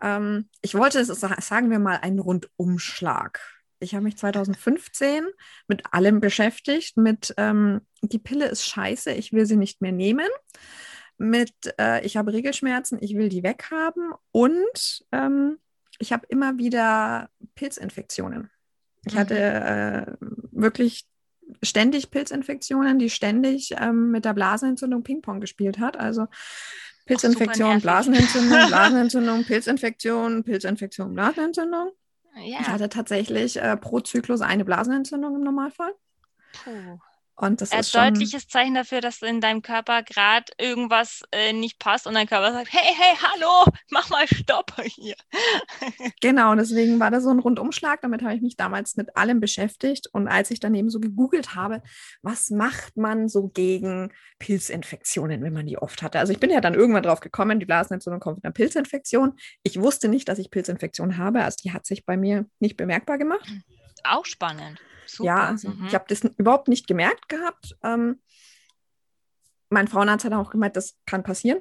ähm, 0.00 0.48
ich 0.62 0.74
wollte, 0.74 1.04
sagen 1.04 1.70
wir 1.70 1.78
mal, 1.78 1.98
einen 1.98 2.18
Rundumschlag. 2.18 3.40
Ich 3.78 3.94
habe 3.94 4.02
mich 4.02 4.16
2015 4.16 5.26
mit 5.68 5.92
allem 5.92 6.18
beschäftigt, 6.18 6.96
mit 6.96 7.32
ähm, 7.36 7.82
die 8.02 8.18
Pille 8.18 8.46
ist 8.46 8.66
scheiße, 8.66 9.12
ich 9.12 9.32
will 9.32 9.46
sie 9.46 9.56
nicht 9.56 9.80
mehr 9.80 9.92
nehmen 9.92 10.28
mit, 11.22 11.52
äh, 11.78 12.04
ich 12.04 12.16
habe 12.16 12.32
Regelschmerzen, 12.32 12.98
ich 13.00 13.16
will 13.16 13.28
die 13.28 13.42
weghaben 13.42 14.12
und 14.32 15.04
ähm, 15.12 15.58
ich 15.98 16.12
habe 16.12 16.26
immer 16.28 16.58
wieder 16.58 17.30
Pilzinfektionen. 17.54 18.50
Ich 19.04 19.14
mhm. 19.14 19.18
hatte 19.18 19.38
äh, 19.38 20.26
wirklich 20.50 21.06
ständig 21.62 22.10
Pilzinfektionen, 22.10 22.98
die 22.98 23.10
ständig 23.10 23.74
ähm, 23.78 24.10
mit 24.10 24.24
der 24.24 24.34
Blasenentzündung 24.34 25.02
Ping-Pong 25.02 25.40
gespielt 25.40 25.78
hat. 25.78 25.96
Also 25.98 26.26
Pilzinfektion, 27.06 27.80
Blasenentzündung, 27.80 28.58
Blasenentzündung, 28.68 29.44
Pilzinfektion, 29.44 30.44
Pilzinfektion, 30.44 31.14
Blasenentzündung. 31.14 31.92
Ja. 32.36 32.58
Ich 32.60 32.68
hatte 32.68 32.88
tatsächlich 32.88 33.60
äh, 33.60 33.76
pro 33.76 34.00
Zyklus 34.00 34.40
eine 34.40 34.64
Blasenentzündung 34.64 35.36
im 35.36 35.42
Normalfall. 35.42 35.94
Puh. 36.64 36.98
Und 37.34 37.60
das 37.60 37.72
ist 37.72 37.96
ein 37.96 38.14
deutliches 38.14 38.46
Zeichen 38.46 38.74
dafür, 38.74 39.00
dass 39.00 39.22
in 39.22 39.40
deinem 39.40 39.62
Körper 39.62 40.02
gerade 40.02 40.52
irgendwas 40.58 41.22
äh, 41.32 41.52
nicht 41.52 41.78
passt 41.78 42.06
und 42.06 42.14
dein 42.14 42.26
Körper 42.26 42.52
sagt, 42.52 42.72
hey, 42.72 42.94
hey, 42.94 43.16
hallo, 43.20 43.72
mach 43.90 44.10
mal 44.10 44.26
Stopp 44.28 44.74
hier. 44.84 45.16
genau, 46.20 46.54
deswegen 46.54 47.00
war 47.00 47.10
das 47.10 47.24
so 47.24 47.30
ein 47.30 47.38
Rundumschlag. 47.38 48.02
Damit 48.02 48.22
habe 48.22 48.34
ich 48.34 48.42
mich 48.42 48.56
damals 48.56 48.96
mit 48.96 49.16
allem 49.16 49.40
beschäftigt. 49.40 50.08
Und 50.12 50.28
als 50.28 50.50
ich 50.50 50.60
dann 50.60 50.74
eben 50.74 50.90
so 50.90 51.00
gegoogelt 51.00 51.54
habe, 51.54 51.82
was 52.20 52.50
macht 52.50 52.96
man 52.96 53.28
so 53.28 53.48
gegen 53.48 54.12
Pilzinfektionen, 54.38 55.42
wenn 55.42 55.54
man 55.54 55.66
die 55.66 55.78
oft 55.78 56.02
hatte? 56.02 56.18
Also 56.18 56.32
ich 56.32 56.40
bin 56.40 56.50
ja 56.50 56.60
dann 56.60 56.74
irgendwann 56.74 57.02
drauf 57.02 57.20
gekommen, 57.20 57.60
die 57.60 57.66
Blasenentzündung 57.66 58.20
kommt 58.20 58.38
mit 58.38 58.44
einer 58.44 58.52
Pilzinfektion. 58.52 59.38
Ich 59.62 59.80
wusste 59.80 60.08
nicht, 60.08 60.28
dass 60.28 60.38
ich 60.38 60.50
Pilzinfektion 60.50 61.16
habe. 61.16 61.42
Also 61.42 61.56
die 61.64 61.72
hat 61.72 61.86
sich 61.86 62.04
bei 62.04 62.16
mir 62.16 62.46
nicht 62.60 62.76
bemerkbar 62.76 63.16
gemacht. 63.16 63.48
Auch 64.04 64.26
spannend. 64.26 64.78
Super. 65.12 65.26
Ja, 65.26 65.46
also 65.46 65.68
mhm. 65.68 65.86
ich 65.86 65.94
habe 65.94 66.04
das 66.08 66.22
überhaupt 66.36 66.68
nicht 66.68 66.86
gemerkt 66.86 67.28
gehabt. 67.28 67.76
Ähm, 67.82 68.20
mein 69.68 69.88
Frauenarzt 69.88 70.24
hat 70.24 70.32
auch 70.32 70.50
gemeint, 70.50 70.76
das 70.76 70.96
kann 71.06 71.22
passieren. 71.22 71.60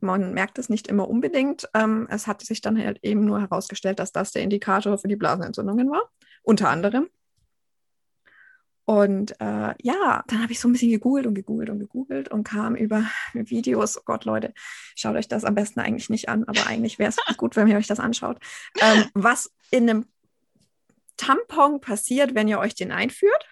Man 0.00 0.32
merkt 0.32 0.58
es 0.58 0.68
nicht 0.68 0.86
immer 0.86 1.08
unbedingt. 1.08 1.68
Ähm, 1.74 2.06
es 2.10 2.26
hat 2.26 2.42
sich 2.42 2.60
dann 2.60 2.78
halt 2.78 3.00
eben 3.02 3.24
nur 3.24 3.40
herausgestellt, 3.40 3.98
dass 3.98 4.12
das 4.12 4.32
der 4.32 4.42
Indikator 4.42 4.98
für 4.98 5.08
die 5.08 5.16
Blasenentzündungen 5.16 5.90
war, 5.90 6.10
unter 6.42 6.68
anderem. 6.68 7.08
Und 8.84 9.38
äh, 9.40 9.74
ja, 9.82 10.24
dann 10.28 10.42
habe 10.42 10.52
ich 10.52 10.60
so 10.60 10.68
ein 10.68 10.72
bisschen 10.72 10.90
gegoogelt 10.90 11.26
und 11.26 11.34
gegoogelt 11.34 11.68
und 11.68 11.78
gegoogelt 11.78 12.30
und 12.30 12.44
kam 12.44 12.74
über 12.74 13.04
Videos. 13.34 13.98
Oh 13.98 14.02
Gott, 14.04 14.24
Leute, 14.24 14.54
schaut 14.94 15.16
euch 15.16 15.28
das 15.28 15.44
am 15.44 15.54
besten 15.54 15.80
eigentlich 15.80 16.08
nicht 16.08 16.28
an, 16.28 16.44
aber 16.44 16.66
eigentlich 16.66 16.98
wäre 16.98 17.10
es 17.10 17.36
gut, 17.36 17.56
wenn 17.56 17.66
ihr 17.68 17.76
euch 17.76 17.86
das 17.86 18.00
anschaut. 18.00 18.38
Ähm, 18.80 19.04
was 19.14 19.52
in 19.70 19.90
einem 19.90 20.06
Tampon 21.18 21.80
passiert, 21.82 22.34
wenn 22.34 22.48
ihr 22.48 22.58
euch 22.58 22.74
den 22.74 22.92
einführt, 22.92 23.46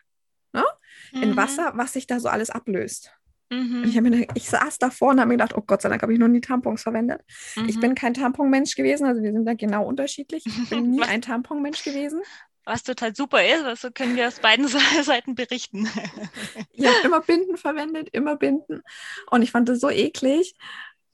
ne? 0.52 0.64
Mhm. 1.12 1.22
in 1.22 1.36
Wasser, 1.36 1.72
was 1.74 1.92
sich 1.92 2.06
da 2.06 2.18
so 2.18 2.28
alles 2.28 2.48
ablöst. 2.48 3.12
Mhm. 3.50 3.84
Ich, 3.84 4.00
mir, 4.00 4.26
ich 4.34 4.48
saß 4.48 4.78
davor 4.78 5.10
und 5.10 5.20
habe 5.20 5.28
mir 5.28 5.34
gedacht, 5.34 5.54
oh 5.56 5.62
Gott 5.64 5.82
sei 5.82 5.88
Dank 5.88 6.02
habe 6.02 6.12
ich 6.12 6.18
noch 6.18 6.28
nie 6.28 6.40
Tampons 6.40 6.82
verwendet. 6.82 7.22
Mhm. 7.54 7.68
Ich 7.68 7.78
bin 7.78 7.94
kein 7.94 8.14
Tamponmensch 8.14 8.74
gewesen, 8.74 9.06
also 9.06 9.22
wir 9.22 9.32
sind 9.32 9.44
da 9.44 9.54
genau 9.54 9.86
unterschiedlich. 9.86 10.44
Ich 10.46 10.70
bin 10.70 10.90
nie 10.90 11.02
ein 11.02 11.22
Tamponmensch 11.22 11.84
gewesen. 11.84 12.22
Was 12.64 12.82
total 12.82 13.14
super 13.14 13.46
ist, 13.46 13.62
also 13.62 13.92
können 13.92 14.16
wir 14.16 14.26
aus 14.26 14.40
beiden 14.40 14.66
Seiten 15.02 15.36
berichten. 15.36 15.88
ich 16.72 16.86
habe 16.86 16.96
immer 17.04 17.20
Binden 17.20 17.56
verwendet, 17.56 18.08
immer 18.10 18.36
Binden. 18.36 18.82
Und 19.30 19.42
ich 19.42 19.52
fand 19.52 19.68
das 19.68 19.78
so 19.78 19.90
eklig 19.90 20.54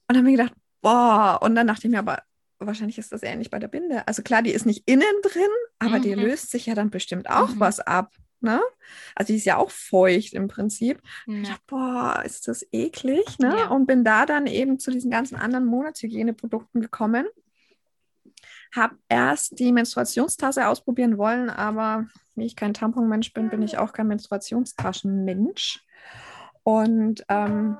und 0.08 0.16
habe 0.16 0.24
mir 0.24 0.38
gedacht, 0.38 0.54
boah, 0.80 1.38
und 1.42 1.54
dann 1.54 1.66
dachte 1.66 1.86
ich 1.86 1.90
mir 1.90 1.98
aber, 1.98 2.22
wahrscheinlich 2.66 2.98
ist 2.98 3.12
das 3.12 3.22
ähnlich 3.22 3.50
bei 3.50 3.58
der 3.58 3.68
Binde. 3.68 4.06
Also 4.06 4.22
klar, 4.22 4.42
die 4.42 4.52
ist 4.52 4.66
nicht 4.66 4.88
innen 4.88 5.14
drin, 5.22 5.42
aber 5.78 5.98
mhm. 5.98 6.02
die 6.02 6.14
löst 6.14 6.50
sich 6.50 6.66
ja 6.66 6.74
dann 6.74 6.90
bestimmt 6.90 7.28
auch 7.30 7.50
mhm. 7.50 7.60
was 7.60 7.80
ab. 7.80 8.12
Ne? 8.40 8.60
Also 9.14 9.32
die 9.32 9.36
ist 9.36 9.44
ja 9.44 9.56
auch 9.56 9.70
feucht 9.70 10.34
im 10.34 10.48
Prinzip. 10.48 11.00
Ja. 11.26 11.34
Ich 11.34 11.48
dachte, 11.48 11.62
boah, 11.68 12.22
ist 12.24 12.48
das 12.48 12.66
eklig. 12.72 13.38
Ne? 13.38 13.56
Ja. 13.56 13.68
Und 13.68 13.86
bin 13.86 14.04
da 14.04 14.26
dann 14.26 14.46
eben 14.46 14.78
zu 14.78 14.90
diesen 14.90 15.10
ganzen 15.10 15.36
anderen 15.36 15.64
Monatshygieneprodukten 15.66 16.80
gekommen. 16.80 17.26
Habe 18.74 18.96
erst 19.08 19.58
die 19.58 19.70
Menstruationstasse 19.70 20.66
ausprobieren 20.66 21.18
wollen, 21.18 21.50
aber 21.50 22.06
wie 22.34 22.46
ich 22.46 22.56
kein 22.56 22.74
Tamponmensch 22.74 23.32
bin, 23.32 23.50
bin 23.50 23.62
ich 23.62 23.78
auch 23.78 23.92
kein 23.92 24.08
Menstruationstaschenmensch. 24.08 25.84
Und 26.64 27.24
ähm, 27.28 27.76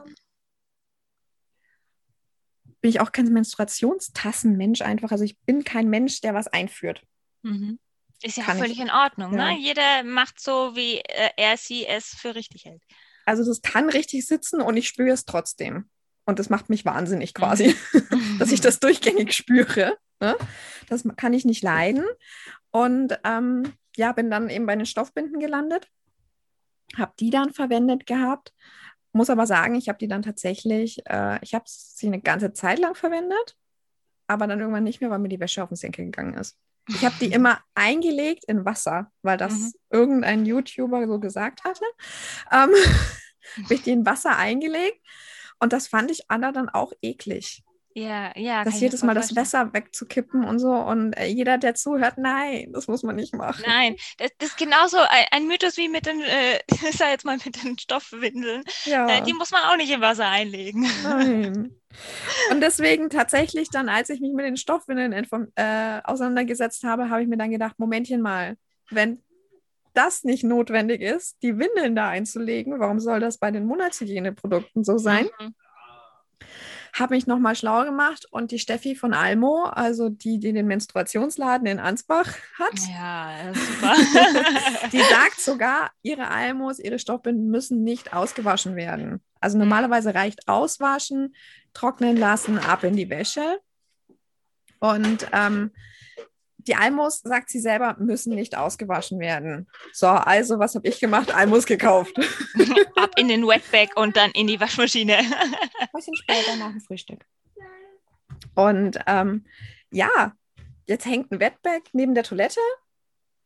bin 2.83 2.91
ich 2.91 3.01
auch 3.01 3.13
kein 3.13 3.27
Menstruationstassenmensch 3.27 4.83
einfach. 4.83 5.13
Also 5.13 5.25
ich 5.25 5.39
bin 5.41 5.65
kein 5.65 5.89
Mensch, 5.89 6.21
der 6.21 6.35
was 6.35 6.49
einführt. 6.49 7.03
Mhm. 7.43 7.79
Ist 8.23 8.37
ja 8.37 8.45
Kann 8.45 8.59
völlig 8.59 8.79
ich. 8.79 8.83
in 8.83 8.91
Ordnung. 8.91 9.31
Ne? 9.33 9.39
Ja. 9.39 9.53
Ne? 9.53 9.59
Jeder 9.59 10.05
macht 10.05 10.41
so, 10.41 10.77
wie 10.77 10.99
äh, 10.99 11.31
er 11.37 11.57
sie 11.57 11.87
es 11.87 12.07
für 12.07 12.35
richtig 12.35 12.67
hält. 12.67 12.83
Also 13.25 13.45
das 13.45 13.63
kann 13.63 13.89
richtig 13.89 14.27
sitzen 14.27 14.61
und 14.61 14.77
ich 14.77 14.89
spüre 14.89 15.11
es 15.11 15.25
trotzdem. 15.25 15.89
Und 16.25 16.39
das 16.39 16.51
macht 16.51 16.69
mich 16.69 16.85
wahnsinnig 16.85 17.35
quasi, 17.35 17.75
mhm. 17.93 18.39
dass 18.39 18.53
ich 18.53 18.61
das 18.61 18.81
durchgängig 18.81 19.33
spüre. 19.33 19.97
Ne? 20.21 20.37
Das 20.89 21.05
kann 21.17 21.33
ich 21.33 21.45
nicht 21.45 21.63
leiden. 21.63 22.05
Und 22.71 23.19
ähm, 23.25 23.73
ja, 23.97 24.13
bin 24.13 24.31
dann 24.31 24.51
eben 24.51 24.67
bei 24.67 24.75
den 24.75 24.87
Stoffbinden 24.87 25.39
gelandet, 25.39 25.89
habe 26.97 27.13
die 27.19 27.31
dann 27.31 27.53
verwendet 27.53 28.07
gehabt 28.07 28.53
muss 29.13 29.31
aber 29.31 29.47
sagen, 29.47 29.75
ich 29.75 29.89
habe 29.89 29.99
die 29.99 30.09
dann 30.09 30.23
tatsächlich, 30.23 31.03
äh, 31.07 31.39
ich 31.43 31.55
habe 31.55 31.65
sie 31.67 32.07
eine 32.07 32.21
ganze 32.21 32.53
Zeit 32.53 32.79
lang 32.79 32.95
verwendet, 32.95 33.57
aber 34.27 34.47
dann 34.47 34.61
irgendwann 34.61 34.85
nicht 34.85 35.01
mehr, 35.01 35.11
weil 35.11 35.19
mir 35.19 35.29
die 35.29 35.41
Wäsche 35.41 35.63
auf 35.63 35.69
den 35.69 35.77
Senkel 35.77 36.07
gegangen 36.07 36.35
ist. 36.35 36.57
Ich 36.89 37.05
habe 37.05 37.15
die 37.21 37.27
immer 37.33 37.61
eingelegt 37.75 38.45
in 38.45 38.65
Wasser, 38.65 39.11
weil 39.23 39.37
das 39.37 39.53
mhm. 39.53 39.73
irgendein 39.91 40.47
YouTuber 40.47 41.07
so 41.07 41.21
gesagt 41.21 41.65
hatte. 41.65 41.85
Ähm, 42.51 42.71
habe 43.65 43.75
ich 43.75 43.83
die 43.83 43.91
in 43.91 44.07
Wasser 44.07 44.37
eingelegt 44.37 45.01
und 45.61 45.73
das 45.73 45.89
fand 45.89 46.11
ich 46.11 46.31
Anna 46.31 46.53
dann 46.53 46.69
auch 46.69 46.93
eklig. 47.03 47.63
Ja, 47.95 48.33
ja. 48.37 48.65
Das 48.65 48.81
jedes 48.81 49.03
Mal 49.03 49.15
das 49.15 49.35
Wasser 49.37 49.73
wegzukippen 49.73 50.45
und 50.45 50.59
so. 50.59 50.73
Und 50.73 51.13
äh, 51.15 51.27
jeder, 51.27 51.59
der 51.59 51.75
zuhört, 51.75 52.17
nein, 52.17 52.71
das 52.73 52.89
muss 52.89 53.03
man 53.03 53.17
nicht 53.17 53.35
machen. 53.35 53.65
Nein, 53.67 53.97
das, 54.19 54.31
das 54.39 54.51
ist 54.51 54.59
genauso 54.59 54.99
ein, 54.99 55.27
ein, 55.31 55.47
Mythos 55.47 55.77
wie 55.77 55.89
mit 55.89 56.07
den, 56.07 56.21
äh, 56.21 56.59
ich 56.69 56.97
sag 56.97 57.11
jetzt 57.11 57.25
mal 57.25 57.39
mit 57.45 57.63
den 57.63 57.79
Stoffwindeln. 57.79 58.65
Ja. 58.85 59.09
Äh, 59.09 59.23
die 59.23 59.35
muss 59.35 59.51
man 59.51 59.63
auch 59.65 59.77
nicht 59.77 59.91
im 59.91 60.01
Wasser 60.01 60.29
einlegen. 60.29 60.87
Nein. 61.03 61.77
Und 62.51 62.61
deswegen 62.63 63.11
tatsächlich 63.11 63.69
dann, 63.69 63.91
als 63.91 64.09
ich 64.09 64.21
mich 64.21 64.33
mit 64.33 64.47
den 64.47 64.57
Stoffwindeln 64.57 65.13
äh, 65.57 66.01
auseinandergesetzt 66.05 66.85
habe, 66.85 67.11
habe 67.11 67.23
ich 67.23 67.29
mir 67.29 67.37
dann 67.37 67.51
gedacht, 67.51 67.79
Momentchen 67.79 68.23
mal, 68.23 68.57
wenn 68.89 69.23
das 69.93 70.25
nicht 70.25 70.43
notwendig 70.43 71.03
ist, 71.03 71.37
die 71.43 71.59
Windeln 71.59 71.95
da 71.95 72.09
einzulegen, 72.09 72.81
warum 72.81 72.99
soll 72.99 73.21
das 73.21 73.37
bei 73.37 73.51
den 73.51 73.67
Monatshygieneprodukten 73.67 74.85
so 74.85 74.97
sein? 74.97 75.29
Mhm 75.39 75.55
habe 76.93 77.15
mich 77.15 77.27
nochmal 77.27 77.57
schlau 77.57 77.85
gemacht 77.85 78.27
und 78.31 78.51
die 78.51 78.59
Steffi 78.59 78.95
von 78.95 79.15
Almo, 79.15 79.65
also 79.65 80.11
die, 80.11 80.39
die 80.39 80.53
den 80.53 80.67
Menstruationsladen 80.67 81.67
in 81.67 81.81
Ansbach 81.81 82.29
hat, 82.59 82.79
ja, 82.91 83.53
super. 83.55 83.95
die 84.93 85.01
sagt 85.11 85.41
sogar, 85.41 85.91
ihre 86.03 86.29
Almos, 86.29 86.79
ihre 86.79 86.99
Stoffbinden 86.99 87.49
müssen 87.49 87.83
nicht 87.83 88.13
ausgewaschen 88.13 88.77
werden. 88.77 89.23
Also 89.41 89.57
mhm. 89.57 89.65
normalerweise 89.65 90.15
reicht 90.15 90.49
auswaschen, 90.49 91.35
trocknen 91.73 92.17
lassen, 92.17 92.59
ab 92.59 92.85
in 92.85 92.97
die 92.97 93.09
Wäsche. 93.09 93.59
Und 94.79 95.29
ähm, 95.33 95.71
die 96.67 96.75
Almos, 96.75 97.21
sagt 97.21 97.51
sie 97.51 97.61
selber, 97.61 97.97
müssen 97.99 98.35
nicht 98.35 98.57
ausgewaschen 98.57 99.19
werden. 99.19 99.69
So, 99.93 100.09
also 100.09 100.59
was 100.59 100.75
habe 100.75 100.89
ich 100.89 101.01
gemacht? 101.01 101.35
Almos 101.35 101.67
gekauft. 101.67 102.17
Ab 102.97 103.11
in 103.17 103.29
den 103.29 103.47
Wetbag 103.47 103.97
und 103.97 104.17
dann 104.17 104.31
in 104.33 104.47
die 104.47 104.61
Waschmaschine. 104.61 105.19
Ein 105.19 105.89
bisschen 105.93 106.17
später 106.17 106.57
nach 106.57 106.71
dem 106.71 106.81
Frühstück. 106.81 107.25
Und 108.55 108.99
ähm, 109.07 109.45
ja, 109.91 110.33
jetzt 110.87 111.07
hängt 111.07 111.31
ein 111.33 111.41
Wetbag 111.41 111.83
neben 111.93 112.15
der 112.15 112.25
Toilette. 112.25 112.61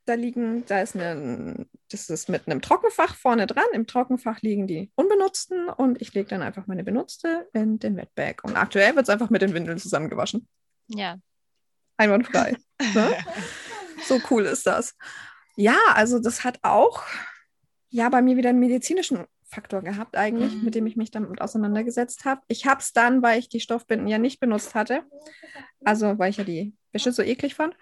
Da 0.04 0.14
liegen, 0.14 0.64
da 0.66 0.82
ist 0.82 0.94
eine, 0.94 1.66
das 1.90 2.08
ist 2.10 2.28
mit 2.28 2.46
einem 2.46 2.62
Trockenfach 2.62 3.16
vorne 3.16 3.46
dran. 3.46 3.64
Im 3.72 3.86
Trockenfach 3.86 4.40
liegen 4.40 4.66
die 4.66 4.90
unbenutzten 4.94 5.68
und 5.68 6.00
ich 6.00 6.14
lege 6.14 6.28
dann 6.28 6.42
einfach 6.42 6.66
meine 6.68 6.84
benutzte 6.84 7.48
in 7.52 7.78
den 7.78 7.96
Wetbag. 7.96 8.44
Und 8.44 8.56
aktuell 8.56 8.94
wird 8.94 9.08
es 9.08 9.10
einfach 9.10 9.30
mit 9.30 9.42
den 9.42 9.52
Windeln 9.52 9.78
zusammengewaschen. 9.78 10.46
Ja, 10.88 11.18
einwandfrei. 11.96 12.56
ne? 12.94 13.16
So 14.06 14.20
cool 14.30 14.44
ist 14.44 14.66
das. 14.66 14.94
Ja, 15.56 15.78
also 15.94 16.18
das 16.18 16.44
hat 16.44 16.58
auch 16.62 17.02
ja 17.88 18.08
bei 18.10 18.20
mir 18.20 18.36
wieder 18.36 18.50
einen 18.50 18.60
medizinischen 18.60 19.24
Faktor 19.48 19.80
gehabt 19.82 20.16
eigentlich, 20.16 20.54
mhm. 20.54 20.64
mit 20.64 20.74
dem 20.74 20.86
ich 20.86 20.96
mich 20.96 21.10
damit 21.10 21.40
auseinandergesetzt 21.40 22.24
habe. 22.24 22.42
Ich 22.48 22.66
habe 22.66 22.80
es 22.80 22.92
dann, 22.92 23.22
weil 23.22 23.38
ich 23.38 23.48
die 23.48 23.60
Stoffbinden 23.60 24.06
ja 24.06 24.18
nicht 24.18 24.38
benutzt 24.38 24.74
hatte, 24.74 25.02
also 25.84 26.18
weil 26.18 26.30
ich 26.30 26.36
ja 26.36 26.44
die 26.44 26.74
Wäsche 26.92 27.12
so 27.12 27.22
eklig 27.22 27.54
fand, 27.54 27.74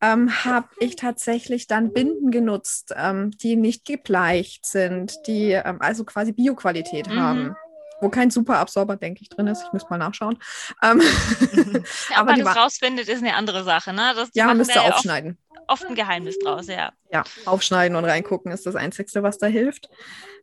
ähm, 0.00 0.44
habe 0.44 0.68
ich 0.78 0.96
tatsächlich 0.96 1.66
dann 1.66 1.92
Binden 1.92 2.30
genutzt, 2.30 2.94
ähm, 2.96 3.32
die 3.32 3.56
nicht 3.56 3.84
gebleicht 3.84 4.64
sind, 4.64 5.14
die 5.26 5.50
ähm, 5.50 5.80
also 5.80 6.04
quasi 6.04 6.32
Bioqualität 6.32 7.08
mhm. 7.08 7.20
haben. 7.20 7.56
Wo 8.00 8.08
kein 8.08 8.30
Superabsorber, 8.30 8.96
denke 8.96 9.22
ich, 9.22 9.28
drin 9.28 9.46
ist. 9.46 9.64
Ich 9.64 9.72
müsste 9.72 9.90
mal 9.90 9.98
nachschauen. 9.98 10.38
Ähm, 10.82 11.00
ja, 11.00 11.80
aber 12.16 12.32
man 12.32 12.44
das 12.44 12.56
rausfindet, 12.56 13.08
ist 13.08 13.22
eine 13.22 13.34
andere 13.34 13.64
Sache. 13.64 13.92
Ne? 13.92 14.12
Das, 14.14 14.30
ja, 14.34 14.46
man 14.46 14.56
müsste 14.56 14.82
aufschneiden. 14.82 15.38
Oft, 15.50 15.82
oft, 15.82 15.86
ein 15.86 15.94
Geheimnis 15.94 16.38
draus, 16.38 16.66
ja. 16.66 16.92
Ja, 17.12 17.24
aufschneiden 17.46 17.96
und 17.96 18.04
reingucken 18.04 18.52
ist 18.52 18.66
das 18.66 18.76
Einzige, 18.76 19.22
was 19.22 19.38
da 19.38 19.46
hilft. 19.46 19.88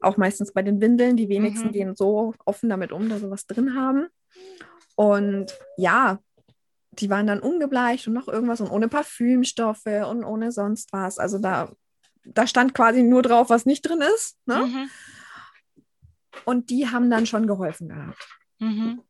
Auch 0.02 0.18
meistens 0.18 0.54
bei 0.54 0.62
den 0.62 0.82
Windeln. 0.82 1.18
Die 1.18 1.30
wenigsten 1.30 1.68
mhm. 1.68 1.72
gehen 1.74 1.96
so 1.96 2.34
offen 2.46 2.70
damit 2.70 2.92
um, 2.92 3.10
dass 3.10 3.22
sie 3.22 3.32
was 3.32 3.48
drin 3.48 3.76
haben. 3.76 4.08
Und 4.96 5.54
ja, 5.78 6.20
die 6.92 7.10
waren 7.10 7.28
dann 7.28 7.40
ungebleicht 7.40 8.08
und 8.08 8.14
noch 8.14 8.28
irgendwas 8.28 8.62
und 8.62 8.72
ohne 8.72 8.88
Parfümstoffe 8.88 9.86
und 9.86 10.24
ohne 10.24 10.52
sonst 10.52 10.92
was. 10.94 11.20
Also 11.20 11.40
da, 11.40 11.72
da 12.26 12.48
stand 12.48 12.74
quasi 12.74 13.04
nur 13.04 13.22
drauf, 13.22 13.50
was 13.50 13.66
nicht 13.66 13.88
drin 13.88 14.02
ist. 14.16 14.38
Ne? 14.46 14.66
Mhm. 14.66 14.90
Und 16.46 16.70
die 16.70 16.88
haben 16.88 17.10
dann 17.10 17.26
schon 17.26 17.48
geholfen 17.48 17.90
gehabt. 17.90 18.28
Mhm. 18.60 19.02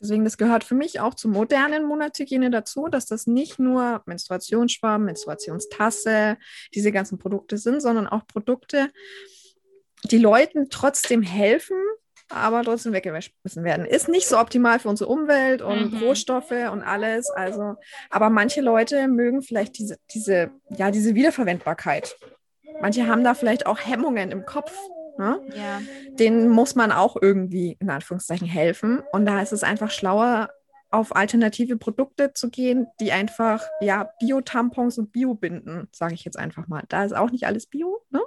Deswegen, 0.00 0.24
das 0.24 0.38
gehört 0.38 0.62
für 0.62 0.76
mich 0.76 1.00
auch 1.00 1.14
zur 1.14 1.32
modernen 1.32 1.84
Monatshygiene 1.84 2.50
dazu, 2.50 2.86
dass 2.88 3.06
das 3.06 3.26
nicht 3.26 3.58
nur 3.58 4.02
Menstruationsschwamm, 4.06 5.04
Menstruationstasse, 5.04 6.38
diese 6.72 6.92
ganzen 6.92 7.18
Produkte 7.18 7.58
sind, 7.58 7.80
sondern 7.80 8.06
auch 8.06 8.26
Produkte, 8.26 8.90
die 10.04 10.18
Leuten 10.18 10.70
trotzdem 10.70 11.22
helfen, 11.22 11.76
aber 12.28 12.62
trotzdem 12.62 12.92
weggeschmissen 12.92 13.64
werden. 13.64 13.86
Ist 13.86 14.08
nicht 14.08 14.28
so 14.28 14.38
optimal 14.38 14.78
für 14.78 14.88
unsere 14.88 15.10
Umwelt 15.10 15.62
und 15.62 15.94
mhm. 15.94 15.98
Rohstoffe 15.98 16.50
und 16.50 16.82
alles. 16.82 17.30
Also, 17.30 17.74
aber 18.10 18.30
manche 18.30 18.60
Leute 18.60 19.08
mögen 19.08 19.42
vielleicht 19.42 19.78
diese, 19.78 19.98
diese, 20.14 20.50
ja, 20.70 20.92
diese 20.92 21.16
Wiederverwendbarkeit. 21.16 22.16
Manche 22.80 23.08
haben 23.08 23.24
da 23.24 23.34
vielleicht 23.34 23.66
auch 23.66 23.78
Hemmungen 23.78 24.30
im 24.30 24.44
Kopf. 24.44 24.72
Ne? 25.18 25.40
Ja. 25.54 25.80
Denen 26.12 26.48
muss 26.48 26.74
man 26.74 26.92
auch 26.92 27.16
irgendwie 27.20 27.76
in 27.80 27.90
Anführungszeichen 27.90 28.46
helfen. 28.46 29.02
Und 29.12 29.26
da 29.26 29.42
ist 29.42 29.52
es 29.52 29.62
einfach 29.62 29.90
schlauer, 29.90 30.48
auf 30.90 31.14
alternative 31.14 31.76
Produkte 31.76 32.32
zu 32.32 32.50
gehen, 32.50 32.86
die 33.00 33.12
einfach 33.12 33.62
ja 33.80 34.10
Bio-Tampons 34.20 34.98
und 34.98 35.12
Bio-Binden, 35.12 35.88
sage 35.92 36.14
ich 36.14 36.24
jetzt 36.24 36.38
einfach 36.38 36.66
mal. 36.66 36.84
Da 36.88 37.04
ist 37.04 37.12
auch 37.12 37.30
nicht 37.30 37.44
alles 37.44 37.66
Bio, 37.66 38.02
ne? 38.10 38.22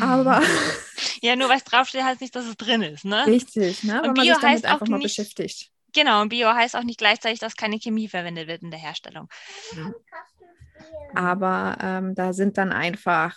Aber 0.00 0.40
ja, 1.20 1.36
nur 1.36 1.48
weil 1.48 1.58
es 1.58 1.64
draufsteht, 1.64 2.02
heißt 2.02 2.20
nicht, 2.22 2.34
dass 2.34 2.46
es 2.46 2.56
drin 2.56 2.82
ist, 2.82 3.04
ne? 3.04 3.26
Richtig, 3.26 3.84
ne? 3.84 4.02
Und 4.02 4.08
Wenn 4.08 4.14
Bio 4.14 4.24
man 4.24 4.34
sich 4.34 4.40
damit 4.40 4.64
einfach 4.64 4.86
mal 4.86 4.96
nicht, 4.98 5.16
beschäftigt. 5.16 5.70
Genau, 5.92 6.22
und 6.22 6.30
Bio 6.30 6.48
heißt 6.48 6.76
auch 6.76 6.84
nicht 6.84 6.98
gleichzeitig, 6.98 7.38
dass 7.38 7.56
keine 7.56 7.78
Chemie 7.78 8.08
verwendet 8.08 8.48
wird 8.48 8.62
in 8.62 8.70
der 8.70 8.80
Herstellung. 8.80 9.28
Ja. 9.76 9.92
Aber 11.14 11.76
ähm, 11.82 12.14
da 12.14 12.32
sind 12.32 12.56
dann 12.56 12.72
einfach, 12.72 13.36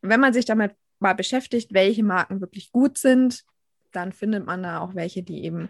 wenn 0.00 0.18
man 0.18 0.32
sich 0.32 0.44
damit 0.44 0.74
mal 0.98 1.14
beschäftigt, 1.14 1.72
welche 1.72 2.02
Marken 2.02 2.40
wirklich 2.40 2.72
gut 2.72 2.98
sind, 2.98 3.44
dann 3.92 4.12
findet 4.12 4.46
man 4.46 4.62
da 4.62 4.80
auch 4.80 4.94
welche, 4.94 5.22
die 5.22 5.44
eben 5.44 5.68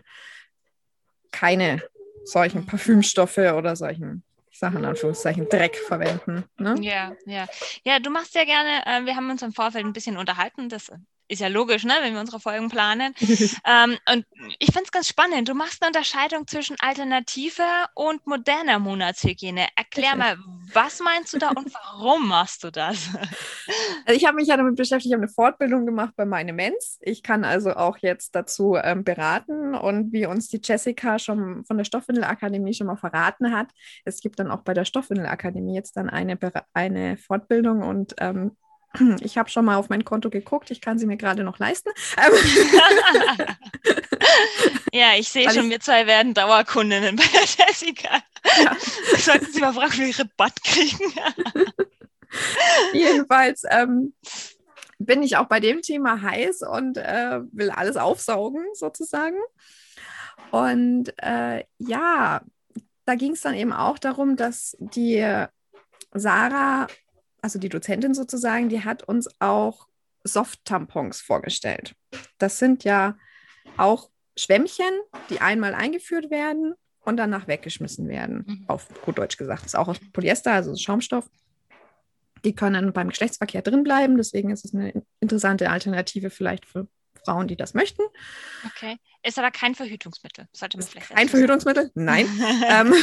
keine 1.32 1.82
solchen 2.24 2.66
Parfümstoffe 2.66 3.38
oder 3.38 3.76
solchen 3.76 4.22
ich 4.56 4.60
sage 4.60 4.78
in 4.78 4.86
Anführungszeichen, 4.86 5.50
Dreck 5.50 5.76
verwenden. 5.76 6.44
Ne? 6.56 6.76
Ja, 6.80 7.12
ja. 7.26 7.46
Ja, 7.84 7.98
du 7.98 8.08
machst 8.08 8.34
ja 8.34 8.46
gerne, 8.46 8.86
äh, 8.86 9.04
wir 9.04 9.14
haben 9.14 9.28
uns 9.28 9.42
im 9.42 9.52
Vorfeld 9.52 9.84
ein 9.84 9.92
bisschen 9.92 10.16
unterhalten, 10.16 10.70
das 10.70 10.90
ist 11.28 11.40
ja 11.40 11.48
logisch, 11.48 11.84
ne, 11.84 11.94
wenn 12.02 12.14
wir 12.14 12.20
unsere 12.20 12.40
Folgen 12.40 12.68
planen. 12.68 13.14
ähm, 13.20 13.96
und 14.12 14.26
ich 14.58 14.66
finde 14.66 14.84
es 14.84 14.92
ganz 14.92 15.08
spannend. 15.08 15.48
Du 15.48 15.54
machst 15.54 15.82
eine 15.82 15.88
Unterscheidung 15.88 16.46
zwischen 16.46 16.76
alternativer 16.80 17.88
und 17.94 18.26
moderner 18.26 18.78
Monatshygiene. 18.78 19.66
Erklär 19.76 20.16
mal, 20.16 20.36
was 20.72 21.00
meinst 21.00 21.32
du 21.32 21.38
da 21.38 21.50
und 21.50 21.72
warum 21.74 22.28
machst 22.28 22.64
du 22.64 22.70
das? 22.70 23.10
Also 24.04 24.16
ich 24.16 24.24
habe 24.26 24.36
mich 24.36 24.48
ja 24.48 24.56
damit 24.56 24.76
beschäftigt, 24.76 25.06
ich 25.06 25.12
habe 25.12 25.24
eine 25.24 25.32
Fortbildung 25.32 25.86
gemacht 25.86 26.12
bei 26.16 26.24
meinem 26.24 26.56
Mens. 26.56 26.98
Ich 27.00 27.22
kann 27.22 27.44
also 27.44 27.74
auch 27.74 27.98
jetzt 27.98 28.34
dazu 28.34 28.76
ähm, 28.76 29.04
beraten 29.04 29.74
und 29.74 30.12
wie 30.12 30.26
uns 30.26 30.48
die 30.48 30.60
Jessica 30.62 31.18
schon 31.18 31.64
von 31.64 31.76
der 31.76 31.84
Stoffwindelakademie 31.84 32.74
schon 32.74 32.86
mal 32.86 32.96
verraten 32.96 33.52
hat, 33.52 33.68
es 34.04 34.20
gibt 34.20 34.38
dann 34.38 34.50
auch 34.50 34.62
bei 34.62 34.74
der 34.74 34.84
Stoffwindelakademie 34.84 35.74
jetzt 35.74 35.96
dann 35.96 36.08
eine, 36.10 36.38
eine 36.72 37.16
Fortbildung 37.16 37.82
und 37.82 38.14
ähm, 38.18 38.56
ich 39.20 39.38
habe 39.38 39.48
schon 39.50 39.64
mal 39.64 39.76
auf 39.76 39.88
mein 39.88 40.04
Konto 40.04 40.30
geguckt, 40.30 40.70
ich 40.70 40.80
kann 40.80 40.98
sie 40.98 41.06
mir 41.06 41.16
gerade 41.16 41.44
noch 41.44 41.58
leisten. 41.58 41.90
ja, 44.92 45.14
ich 45.18 45.28
sehe 45.28 45.50
schon, 45.50 45.64
ich, 45.66 45.70
wir 45.70 45.80
zwei 45.80 46.06
werden 46.06 46.34
Dauerkundinnen 46.34 47.16
bei 47.16 47.24
der 47.32 47.40
Jessica. 47.42 48.22
Ja. 48.62 48.76
Sollten 49.18 49.52
Sie 49.52 49.60
mal 49.60 49.72
fragen, 49.72 49.92
wie 49.94 50.06
wir 50.06 50.18
Rabatt 50.18 50.62
kriegen. 50.62 51.12
Jedenfalls 52.92 53.62
ähm, 53.70 54.14
bin 54.98 55.22
ich 55.22 55.36
auch 55.36 55.46
bei 55.46 55.60
dem 55.60 55.82
Thema 55.82 56.20
heiß 56.22 56.62
und 56.62 56.96
äh, 56.98 57.40
will 57.52 57.70
alles 57.70 57.96
aufsaugen, 57.96 58.64
sozusagen. 58.74 59.38
Und 60.50 61.12
äh, 61.22 61.64
ja, 61.78 62.42
da 63.04 63.14
ging 63.14 63.32
es 63.32 63.42
dann 63.42 63.54
eben 63.54 63.72
auch 63.72 63.98
darum, 63.98 64.36
dass 64.36 64.76
die 64.78 65.24
Sarah 66.12 66.88
also 67.46 67.60
die 67.60 67.68
Dozentin 67.68 68.12
sozusagen, 68.12 68.68
die 68.68 68.82
hat 68.82 69.04
uns 69.04 69.28
auch 69.38 69.86
Soft-Tampons 70.24 71.20
vorgestellt. 71.20 71.94
Das 72.38 72.58
sind 72.58 72.82
ja 72.82 73.16
auch 73.76 74.10
Schwämmchen, 74.36 74.90
die 75.30 75.40
einmal 75.40 75.72
eingeführt 75.72 76.28
werden 76.32 76.74
und 77.04 77.18
danach 77.18 77.46
weggeschmissen 77.46 78.08
werden. 78.08 78.42
Mhm. 78.44 78.64
Auf 78.66 78.88
gut 79.02 79.18
Deutsch 79.18 79.36
gesagt. 79.36 79.60
Das 79.60 79.68
ist 79.68 79.74
auch 79.76 79.86
aus 79.86 80.00
Polyester, 80.12 80.54
also 80.54 80.74
Schaumstoff. 80.74 81.30
Die 82.44 82.52
können 82.52 82.92
beim 82.92 83.10
Geschlechtsverkehr 83.10 83.62
drin 83.62 83.84
bleiben. 83.84 84.16
Deswegen 84.16 84.50
ist 84.50 84.64
es 84.64 84.74
eine 84.74 85.04
interessante 85.20 85.70
Alternative 85.70 86.30
vielleicht 86.30 86.66
für 86.66 86.88
Frauen, 87.26 87.48
die 87.48 87.56
das 87.56 87.74
möchten. 87.74 88.02
Okay. 88.64 88.98
Ist 89.22 89.38
aber 89.38 89.50
kein 89.50 89.74
Verhütungsmittel. 89.74 90.46
Sollte 90.52 90.78
man 90.78 90.86
vielleicht 90.86 91.10
kein 91.10 91.28
Verhütungsmittel? 91.28 91.90
Nein. 91.94 92.26
ähm, 92.68 92.94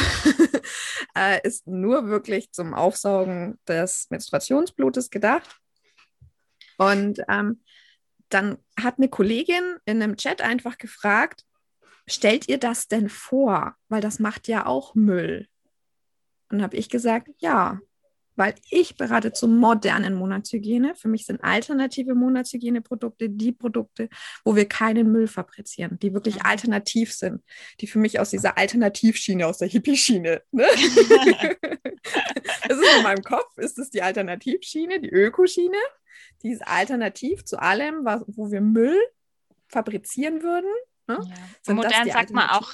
äh, 1.16 1.46
ist 1.46 1.68
nur 1.68 2.08
wirklich 2.08 2.52
zum 2.52 2.74
Aufsaugen 2.74 3.60
des 3.68 4.08
Menstruationsblutes 4.10 5.10
gedacht. 5.10 5.60
Und 6.78 7.22
ähm, 7.28 7.62
dann 8.30 8.58
hat 8.82 8.98
eine 8.98 9.10
Kollegin 9.10 9.78
in 9.86 10.02
einem 10.02 10.18
Chat 10.18 10.42
einfach 10.42 10.78
gefragt, 10.78 11.46
stellt 12.08 12.48
ihr 12.48 12.58
das 12.58 12.88
denn 12.88 13.10
vor? 13.10 13.76
Weil 13.90 14.02
das 14.02 14.20
macht 14.20 14.48
ja 14.48 14.66
auch 14.66 14.96
Müll. 14.96 15.48
Und 16.50 16.64
habe 16.64 16.78
ich 16.78 16.90
gesagt, 16.90 17.30
ja, 17.40 17.80
weil 18.36 18.56
ich 18.70 18.98
berate 18.98 19.34
zur 19.34 19.50
modernen 19.50 20.16
Monatshygiene. 20.16 20.96
Für 20.96 21.08
mich 21.08 21.26
sind 21.26 21.44
alternative 21.44 22.16
Monatshygieneprodukte 22.16 23.30
die 23.30 23.52
Produkte, 23.52 24.10
wo 24.44 24.56
wir 24.56 24.68
keinen 24.68 25.12
Müll 25.12 25.28
fabrizieren, 25.28 26.00
die 26.00 26.14
wirklich 26.14 26.44
alternativ 26.44 27.14
sind, 27.14 27.44
die 27.80 27.88
für 27.88 28.00
mich 28.00 28.20
aus 28.20 28.32
dieser 28.32 28.58
Alternativschiene, 28.58 29.46
aus 29.46 29.60
der 29.60 29.68
Hippie-Schiene, 29.68 30.42
ne? 30.52 30.66
das 32.68 32.78
ist 32.78 32.98
in 32.98 33.04
meinem 33.04 33.24
Kopf, 33.24 33.58
ist 33.58 33.78
es 33.78 33.90
die 33.90 34.02
Alternativschiene, 34.02 35.00
die 35.00 35.10
Ökoschiene, 35.10 35.78
die 36.42 36.52
ist 36.52 36.66
alternativ 36.68 37.46
zu 37.46 37.62
allem, 37.62 38.04
was, 38.04 38.24
wo 38.28 38.52
wir 38.52 38.62
Müll 38.62 39.00
fabrizieren 39.68 40.44
würden. 40.44 40.70
Ne? 41.08 41.20
Ja. 41.68 41.74
Modern 41.74 42.10
sagt 42.10 42.32
man 42.32 42.50
auch, 42.50 42.74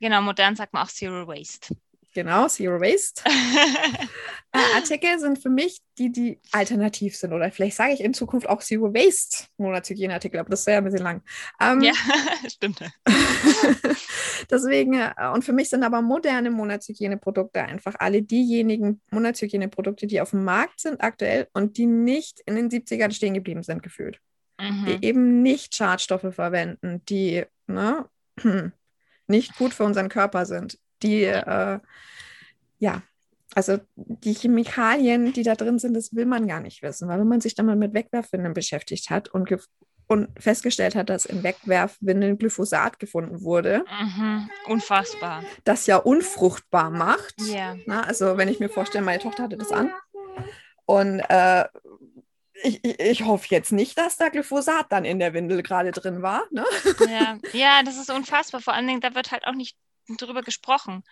genau, 0.00 0.22
modern 0.22 0.56
sagt 0.56 0.72
man 0.72 0.82
auch 0.82 0.90
Zero 0.90 1.26
Waste. 1.26 1.74
Genau, 2.14 2.46
Zero 2.46 2.80
Waste. 2.80 3.22
äh, 4.52 4.76
Artikel 4.76 5.18
sind 5.18 5.40
für 5.40 5.50
mich 5.50 5.80
die, 5.98 6.12
die 6.12 6.40
alternativ 6.52 7.16
sind. 7.16 7.32
Oder 7.32 7.50
vielleicht 7.50 7.76
sage 7.76 7.92
ich 7.92 8.00
in 8.00 8.14
Zukunft 8.14 8.48
auch 8.48 8.60
Zero 8.60 8.94
Waste 8.94 9.46
Monatshygieneartikel, 9.58 10.38
aber 10.38 10.50
das 10.50 10.64
wäre 10.66 10.76
ja 10.76 10.78
ein 10.78 10.84
bisschen 10.84 11.02
lang. 11.02 11.22
Ähm, 11.60 11.82
ja, 11.82 11.92
stimmt. 12.48 12.80
deswegen, 14.50 14.94
äh, 14.94 15.12
und 15.34 15.44
für 15.44 15.52
mich 15.52 15.70
sind 15.70 15.82
aber 15.82 16.02
moderne 16.02 16.52
Monatshygieneprodukte 16.52 17.64
einfach 17.64 17.96
alle 17.98 18.22
diejenigen 18.22 19.02
Monatshygieneprodukte, 19.10 20.06
die 20.06 20.20
auf 20.20 20.30
dem 20.30 20.44
Markt 20.44 20.80
sind 20.80 21.02
aktuell 21.02 21.48
und 21.52 21.78
die 21.78 21.86
nicht 21.86 22.40
in 22.46 22.54
den 22.54 22.70
70ern 22.70 23.12
stehen 23.12 23.34
geblieben 23.34 23.64
sind, 23.64 23.82
gefühlt. 23.82 24.20
Mhm. 24.60 24.86
Die 24.86 25.04
eben 25.04 25.42
nicht 25.42 25.74
Schadstoffe 25.74 26.32
verwenden, 26.32 27.02
die 27.08 27.44
ne, 27.66 28.08
nicht 29.26 29.56
gut 29.56 29.74
für 29.74 29.82
unseren 29.82 30.08
Körper 30.08 30.46
sind 30.46 30.78
die, 31.04 31.24
äh, 31.24 31.78
ja, 32.78 33.02
also 33.54 33.78
die 33.96 34.34
Chemikalien, 34.34 35.32
die 35.32 35.44
da 35.44 35.54
drin 35.54 35.78
sind, 35.78 35.94
das 35.94 36.14
will 36.14 36.26
man 36.26 36.48
gar 36.48 36.60
nicht 36.60 36.82
wissen, 36.82 37.08
weil 37.08 37.20
wenn 37.20 37.28
man 37.28 37.40
sich 37.40 37.54
dann 37.54 37.66
mal 37.66 37.76
mit 37.76 37.94
Wegwerfwindeln 37.94 38.54
beschäftigt 38.54 39.10
hat 39.10 39.28
und, 39.28 39.48
und 40.08 40.28
festgestellt 40.42 40.96
hat, 40.96 41.08
dass 41.08 41.24
in 41.24 41.44
Wegwerfwindeln 41.44 42.38
Glyphosat 42.38 42.98
gefunden 42.98 43.42
wurde. 43.42 43.84
Mhm. 44.00 44.50
Unfassbar. 44.66 45.44
Das 45.62 45.86
ja 45.86 45.98
unfruchtbar 45.98 46.90
macht. 46.90 47.40
Yeah. 47.40 47.76
Na, 47.86 48.02
also 48.02 48.36
wenn 48.36 48.48
ich 48.48 48.58
mir 48.58 48.68
vorstelle, 48.68 49.04
meine 49.04 49.22
Tochter 49.22 49.44
hatte 49.44 49.56
das 49.56 49.70
an 49.70 49.92
und 50.86 51.20
äh, 51.20 51.64
ich, 52.62 52.84
ich, 52.84 53.00
ich, 53.00 53.24
hoffe 53.24 53.46
jetzt 53.50 53.72
nicht, 53.72 53.98
dass 53.98 54.16
da 54.16 54.28
Glyphosat 54.28 54.86
dann 54.90 55.04
in 55.04 55.18
der 55.18 55.34
Windel 55.34 55.62
gerade 55.62 55.90
drin 55.90 56.22
war. 56.22 56.44
Ne? 56.50 56.64
Ja. 57.08 57.38
ja, 57.52 57.82
das 57.84 57.98
ist 57.98 58.10
unfassbar. 58.10 58.60
Vor 58.60 58.74
allen 58.74 58.86
Dingen, 58.86 59.00
da 59.00 59.14
wird 59.14 59.32
halt 59.32 59.46
auch 59.46 59.54
nicht 59.54 59.76
darüber 60.08 60.42
gesprochen. 60.42 61.04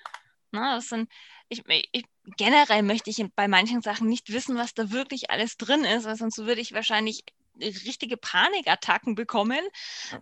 Ne? 0.52 0.60
Das 0.76 0.88
sind, 0.88 1.10
ich, 1.48 1.62
ich, 1.92 2.04
generell 2.36 2.82
möchte 2.82 3.10
ich 3.10 3.24
bei 3.34 3.48
manchen 3.48 3.82
Sachen 3.82 4.08
nicht 4.08 4.32
wissen, 4.32 4.56
was 4.56 4.74
da 4.74 4.90
wirklich 4.90 5.30
alles 5.30 5.56
drin 5.56 5.84
ist, 5.84 6.04
weil 6.04 6.16
sonst 6.16 6.38
würde 6.38 6.60
ich 6.60 6.72
wahrscheinlich 6.72 7.24
richtige 7.60 8.16
Panikattacken 8.16 9.14
bekommen 9.14 9.60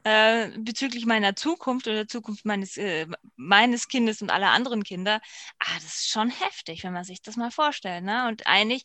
äh, 0.04 0.50
bezüglich 0.59 1.06
meiner 1.06 1.37
Zukunft 1.37 1.87
oder 1.87 2.09
Zukunft 2.09 2.44
meines, 2.44 2.76
äh, 2.76 3.06
meines 3.37 3.88
Kindes 3.88 4.22
und 4.22 4.30
aller 4.30 4.50
anderen 4.50 4.83
Kinder. 4.83 5.20
Ah, 5.59 5.74
das 5.74 5.85
ist 5.85 6.11
schon 6.11 6.30
heftig, 6.30 6.83
wenn 6.85 6.92
man 6.92 7.04
sich 7.04 7.22
das 7.22 7.37
mal 7.37 7.50
vorstellt. 7.50 8.04
Ne? 8.04 8.28
Und 8.28 8.46
eigentlich 8.46 8.83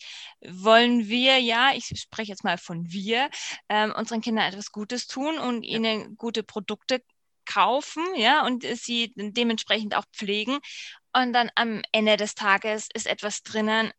wollen 0.48 1.08
wir 1.08 1.39
ja, 1.39 1.71
ich 1.74 1.91
spreche 2.00 2.32
jetzt 2.32 2.43
mal 2.43 2.58
von 2.58 2.91
wir, 2.91 3.30
äh, 3.67 3.89
unseren 3.89 4.21
Kindern 4.21 4.45
etwas 4.45 4.71
Gutes 4.71 5.08
tun 5.08 5.38
und 5.38 5.63
ja. 5.63 5.78
ihnen 5.78 6.15
gute 6.15 6.43
Produkte 6.43 7.04
kaufen, 7.46 8.04
ja, 8.16 8.46
und 8.46 8.64
sie 8.64 9.14
dementsprechend 9.16 9.96
auch 9.96 10.06
pflegen. 10.14 10.60
Und 11.14 11.34
dann 11.34 11.50
am 11.56 11.82
Ende 11.92 12.18
des 12.18 12.36
Tages 12.36 12.90
ist 12.94 13.08
etwas 13.08 13.44
drinnen, 13.44 13.92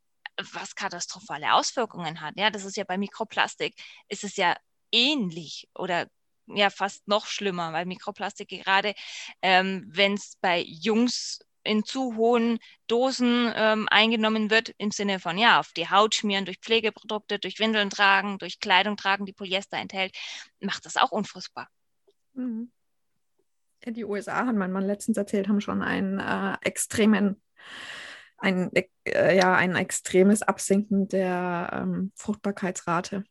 was 0.53 0.75
katastrophale 0.75 1.55
Auswirkungen 1.55 2.21
hat. 2.21 2.35
Ja, 2.37 2.51
das 2.51 2.65
ist 2.65 2.77
ja 2.77 2.85
bei 2.85 2.99
Mikroplastik, 2.99 3.75
ist 4.09 4.25
es 4.25 4.37
ja 4.37 4.57
ähnlich 4.93 5.69
oder 5.75 6.09
ja 6.47 6.71
fast 6.71 7.09
noch 7.09 7.27
schlimmer, 7.27 7.73
weil 7.73 7.87
Mikroplastik 7.87 8.49
gerade, 8.49 8.95
ähm, 9.43 9.85
wenn 9.89 10.15
es 10.15 10.37
bei 10.41 10.63
Jungs 10.63 11.41
in 11.65 11.85
zu 11.85 12.17
hohen 12.17 12.59
Dosen 12.87 13.53
ähm, 13.55 13.89
eingenommen 13.91 14.51
wird, 14.51 14.73
im 14.79 14.91
Sinne 14.93 15.19
von, 15.19 15.37
ja, 15.37 15.59
auf 15.59 15.73
die 15.73 15.91
Haut 15.91 16.15
schmieren, 16.15 16.45
durch 16.45 16.59
Pflegeprodukte, 16.59 17.39
durch 17.39 17.59
Windeln 17.59 17.91
tragen, 17.91 18.39
durch 18.39 18.61
Kleidung 18.61 18.97
tragen, 18.97 19.27
die 19.27 19.33
Polyester 19.33 19.77
enthält, 19.77 20.17
macht 20.61 20.87
das 20.87 20.97
auch 20.97 21.11
unfruchtbar. 21.11 21.69
Mhm. 22.35 22.71
Die 23.85 24.05
USA, 24.05 24.47
hat 24.47 24.57
mein 24.57 24.73
Mann 24.73 24.87
letztens 24.87 25.17
erzählt, 25.17 25.49
haben 25.49 25.61
schon 25.61 25.83
einen 25.83 26.19
äh, 26.19 26.57
extremen 26.63 27.41
ein, 28.39 28.71
äh, 29.05 29.37
ja, 29.37 29.55
ein 29.55 29.77
extremes 29.77 30.43
Absinken 30.43 31.09
der 31.09 31.71
ähm, 31.73 32.13
Fruchtbarkeitsrate. 32.17 33.25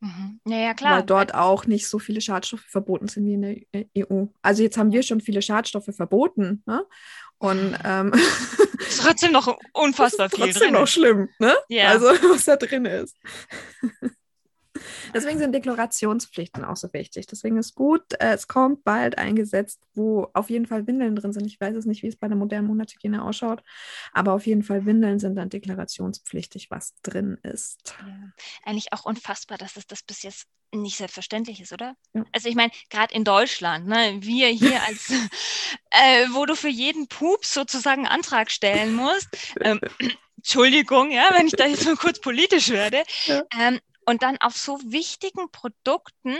Mhm. 0.00 0.40
Ja, 0.46 0.56
ja, 0.56 0.74
klar. 0.74 0.98
Weil 0.98 1.02
dort 1.04 1.34
auch 1.34 1.66
nicht 1.66 1.86
so 1.88 1.98
viele 1.98 2.20
Schadstoffe 2.20 2.64
verboten 2.66 3.08
sind 3.08 3.26
wie 3.26 3.34
in 3.34 3.42
der 3.42 3.86
EU. 3.96 4.26
Also 4.42 4.62
jetzt 4.62 4.76
haben 4.76 4.92
wir 4.92 5.02
schon 5.02 5.20
viele 5.20 5.42
Schadstoffe 5.42 5.90
verboten. 5.94 6.62
Ne? 6.66 6.84
Und 7.38 7.78
ähm, 7.84 8.12
ist 8.78 9.02
trotzdem 9.02 9.32
noch 9.32 9.56
unfassbar 9.72 10.28
viel 10.28 10.46
trotzdem 10.46 10.62
drin. 10.62 10.72
noch 10.74 10.88
schlimm, 10.88 11.28
ne? 11.38 11.54
Ja. 11.68 11.88
Also 11.90 12.06
was 12.32 12.44
da 12.44 12.56
drin 12.56 12.84
ist. 12.84 13.16
Deswegen 15.14 15.38
sind 15.38 15.54
Deklarationspflichten 15.54 16.64
auch 16.64 16.76
so 16.76 16.92
wichtig. 16.92 17.26
Deswegen 17.26 17.56
ist 17.56 17.74
gut, 17.74 18.02
äh, 18.14 18.32
es 18.34 18.48
kommt 18.48 18.84
bald 18.84 19.18
ein 19.18 19.36
Gesetz, 19.36 19.78
wo 19.94 20.28
auf 20.34 20.50
jeden 20.50 20.66
Fall 20.66 20.86
Windeln 20.86 21.16
drin 21.16 21.32
sind. 21.32 21.46
Ich 21.46 21.60
weiß 21.60 21.74
es 21.76 21.86
nicht, 21.86 22.02
wie 22.02 22.08
es 22.08 22.16
bei 22.16 22.28
der 22.28 22.36
modernen 22.36 22.68
Monatshygiene 22.68 23.22
ausschaut, 23.22 23.62
aber 24.12 24.32
auf 24.32 24.46
jeden 24.46 24.62
Fall 24.62 24.86
Windeln 24.86 25.18
sind 25.18 25.36
dann 25.36 25.50
deklarationspflichtig, 25.50 26.70
was 26.70 26.94
drin 27.02 27.38
ist. 27.42 27.94
Ja. 28.00 28.32
Eigentlich 28.64 28.92
auch 28.92 29.04
unfassbar, 29.04 29.58
dass 29.58 29.76
es 29.76 29.86
das 29.86 30.02
bis 30.02 30.22
jetzt 30.22 30.46
nicht 30.74 30.96
selbstverständlich 30.96 31.60
ist, 31.60 31.72
oder? 31.72 31.96
Ja. 32.14 32.24
Also 32.32 32.48
ich 32.48 32.54
meine, 32.54 32.72
gerade 32.90 33.14
in 33.14 33.24
Deutschland, 33.24 33.86
ne, 33.86 34.16
wir 34.20 34.48
hier 34.48 34.80
als, 34.86 35.10
äh, 35.90 36.26
wo 36.32 36.46
du 36.46 36.56
für 36.56 36.68
jeden 36.68 37.08
Pups 37.08 37.54
sozusagen 37.54 38.06
einen 38.06 38.14
Antrag 38.14 38.50
stellen 38.50 38.94
musst. 38.94 39.28
Ähm, 39.60 39.80
Entschuldigung, 40.36 41.12
ja, 41.12 41.30
wenn 41.36 41.46
ich 41.46 41.52
da 41.52 41.66
jetzt 41.66 41.84
mal 41.84 41.96
kurz 41.96 42.20
politisch 42.20 42.70
werde. 42.70 43.04
Ja. 43.26 43.44
Ähm, 43.56 43.80
und 44.06 44.22
dann 44.22 44.38
auf 44.38 44.56
so 44.56 44.78
wichtigen 44.84 45.50
Produkten 45.50 46.36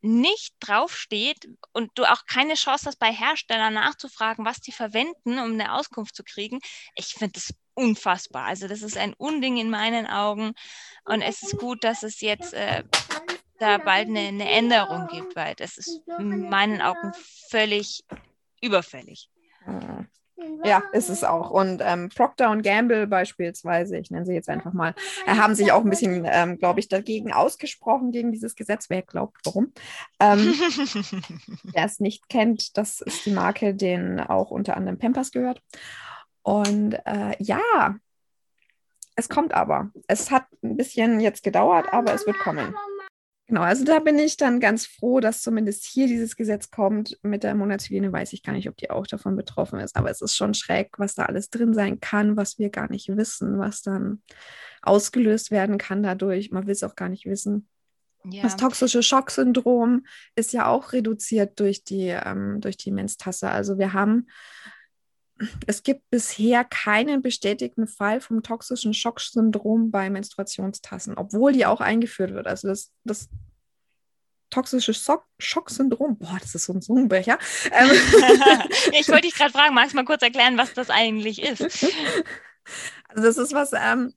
nicht 0.00 0.54
draufsteht 0.60 1.48
und 1.72 1.90
du 1.96 2.04
auch 2.04 2.24
keine 2.26 2.54
Chance 2.54 2.86
hast, 2.86 2.98
bei 2.98 3.12
Herstellern 3.12 3.74
nachzufragen, 3.74 4.44
was 4.44 4.60
die 4.60 4.72
verwenden, 4.72 5.38
um 5.38 5.52
eine 5.52 5.74
Auskunft 5.74 6.14
zu 6.14 6.22
kriegen. 6.22 6.60
Ich 6.94 7.14
finde 7.14 7.32
das 7.32 7.52
unfassbar. 7.74 8.44
Also 8.44 8.68
das 8.68 8.82
ist 8.82 8.96
ein 8.96 9.14
Unding 9.14 9.56
in 9.56 9.70
meinen 9.70 10.06
Augen. 10.06 10.52
Und 11.04 11.22
es 11.22 11.42
ist 11.42 11.58
gut, 11.58 11.82
dass 11.82 12.02
es 12.02 12.20
jetzt 12.20 12.54
äh, 12.54 12.84
da 13.58 13.78
bald 13.78 14.08
eine, 14.08 14.20
eine 14.20 14.48
Änderung 14.48 15.08
gibt, 15.08 15.34
weil 15.34 15.54
das 15.56 15.78
ist 15.78 16.00
in 16.18 16.48
meinen 16.48 16.80
Augen 16.80 17.12
völlig 17.50 18.04
überfällig. 18.60 19.28
Ja, 20.64 20.82
ist 20.92 21.08
es 21.08 21.24
auch. 21.24 21.50
Und 21.50 21.82
ähm, 21.84 22.10
Procter 22.14 22.50
und 22.50 22.62
Gamble 22.62 23.06
beispielsweise, 23.06 23.98
ich 23.98 24.10
nenne 24.10 24.26
sie 24.26 24.34
jetzt 24.34 24.48
einfach 24.48 24.72
mal, 24.72 24.94
äh, 25.26 25.34
haben 25.34 25.54
sich 25.54 25.72
auch 25.72 25.82
ein 25.82 25.90
bisschen, 25.90 26.26
ähm, 26.30 26.58
glaube 26.58 26.80
ich, 26.80 26.88
dagegen 26.88 27.32
ausgesprochen, 27.32 28.12
gegen 28.12 28.32
dieses 28.32 28.54
Gesetz. 28.54 28.88
Wer 28.88 29.02
glaubt, 29.02 29.38
warum? 29.44 29.72
Ähm, 30.20 30.38
Wer 31.64 31.84
es 31.84 32.00
nicht 32.00 32.28
kennt, 32.28 32.76
das 32.76 33.00
ist 33.00 33.26
die 33.26 33.32
Marke, 33.32 33.74
denen 33.74 34.20
auch 34.20 34.50
unter 34.50 34.76
anderem 34.76 34.98
Pampers 34.98 35.32
gehört. 35.32 35.60
Und 36.42 36.94
äh, 37.04 37.34
ja, 37.38 37.96
es 39.16 39.28
kommt 39.28 39.52
aber. 39.54 39.90
Es 40.06 40.30
hat 40.30 40.46
ein 40.62 40.76
bisschen 40.76 41.20
jetzt 41.20 41.42
gedauert, 41.42 41.92
aber 41.92 42.14
es 42.14 42.26
wird 42.26 42.38
kommen. 42.38 42.74
Genau, 43.48 43.62
also 43.62 43.82
da 43.82 43.98
bin 43.98 44.18
ich 44.18 44.36
dann 44.36 44.60
ganz 44.60 44.84
froh, 44.84 45.20
dass 45.20 45.40
zumindest 45.40 45.86
hier 45.86 46.06
dieses 46.06 46.36
Gesetz 46.36 46.70
kommt. 46.70 47.18
Mit 47.22 47.44
der 47.44 47.54
Monatshygiene 47.54 48.12
weiß 48.12 48.34
ich 48.34 48.42
gar 48.42 48.52
nicht, 48.52 48.68
ob 48.68 48.76
die 48.76 48.90
auch 48.90 49.06
davon 49.06 49.36
betroffen 49.36 49.80
ist, 49.80 49.96
aber 49.96 50.10
es 50.10 50.20
ist 50.20 50.36
schon 50.36 50.52
schräg, 50.52 50.98
was 50.98 51.14
da 51.14 51.24
alles 51.24 51.48
drin 51.48 51.72
sein 51.72 51.98
kann, 51.98 52.36
was 52.36 52.58
wir 52.58 52.68
gar 52.68 52.90
nicht 52.90 53.08
wissen, 53.16 53.58
was 53.58 53.80
dann 53.80 54.22
ausgelöst 54.82 55.50
werden 55.50 55.78
kann 55.78 56.02
dadurch. 56.02 56.50
Man 56.50 56.66
will 56.66 56.72
es 56.72 56.82
auch 56.82 56.94
gar 56.94 57.08
nicht 57.08 57.24
wissen. 57.24 57.66
Ja. 58.24 58.42
Das 58.42 58.56
toxische 58.56 59.02
Schocksyndrom 59.02 60.04
ist 60.34 60.52
ja 60.52 60.66
auch 60.66 60.92
reduziert 60.92 61.58
durch 61.58 61.84
die, 61.84 62.08
ähm, 62.08 62.60
durch 62.60 62.76
die 62.76 62.90
Menstasse. 62.90 63.48
Also 63.48 63.78
wir 63.78 63.94
haben, 63.94 64.26
es 65.66 65.82
gibt 65.82 66.08
bisher 66.10 66.64
keinen 66.64 67.22
bestätigten 67.22 67.86
Fall 67.86 68.20
vom 68.20 68.42
toxischen 68.42 68.94
Schocksyndrom 68.94 69.90
bei 69.90 70.10
Menstruationstassen, 70.10 71.16
obwohl 71.16 71.52
die 71.52 71.66
auch 71.66 71.80
eingeführt 71.80 72.32
wird. 72.32 72.46
Also 72.46 72.68
das, 72.68 72.90
das 73.04 73.28
toxische 74.50 74.94
Schocksyndrom, 75.38 76.18
boah, 76.18 76.38
das 76.40 76.54
ist 76.54 76.64
so 76.64 76.72
ein 76.72 76.82
Zungenbrecher. 76.82 77.38
Ähm 77.70 77.90
ich 78.98 79.08
wollte 79.08 79.22
dich 79.28 79.34
gerade 79.34 79.52
fragen, 79.52 79.74
magst 79.74 79.92
du 79.92 79.96
mal 79.96 80.04
kurz 80.04 80.22
erklären, 80.22 80.58
was 80.58 80.74
das 80.74 80.90
eigentlich 80.90 81.42
ist? 81.42 81.86
Also 83.10 83.22
das 83.22 83.38
ist 83.38 83.54
was, 83.54 83.72
ähm, 83.72 84.12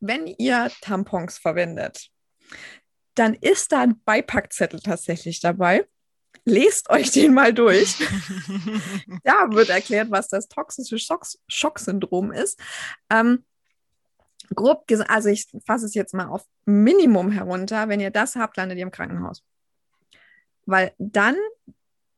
wenn 0.00 0.26
ihr 0.26 0.70
Tampons 0.82 1.38
verwendet, 1.38 2.10
dann 3.14 3.32
ist 3.32 3.72
da 3.72 3.80
ein 3.80 4.02
Beipackzettel 4.04 4.80
tatsächlich 4.80 5.40
dabei. 5.40 5.86
Lest 6.44 6.90
euch 6.90 7.10
den 7.10 7.34
mal 7.34 7.52
durch. 7.52 7.96
da 9.24 9.50
wird 9.50 9.68
erklärt, 9.68 10.10
was 10.10 10.28
das 10.28 10.48
toxische 10.48 10.98
Schock 10.98 11.26
Schocksyndrom 11.48 12.32
ist. 12.32 12.58
Ähm, 13.10 13.44
grob 14.54 14.86
gesagt, 14.86 15.10
also 15.10 15.28
ich 15.28 15.46
fasse 15.66 15.86
es 15.86 15.94
jetzt 15.94 16.14
mal 16.14 16.26
auf 16.26 16.44
Minimum 16.64 17.30
herunter. 17.30 17.88
Wenn 17.88 18.00
ihr 18.00 18.10
das 18.10 18.36
habt, 18.36 18.56
landet 18.56 18.78
ihr 18.78 18.84
im 18.84 18.90
Krankenhaus. 18.90 19.42
Weil 20.66 20.92
dann 20.98 21.36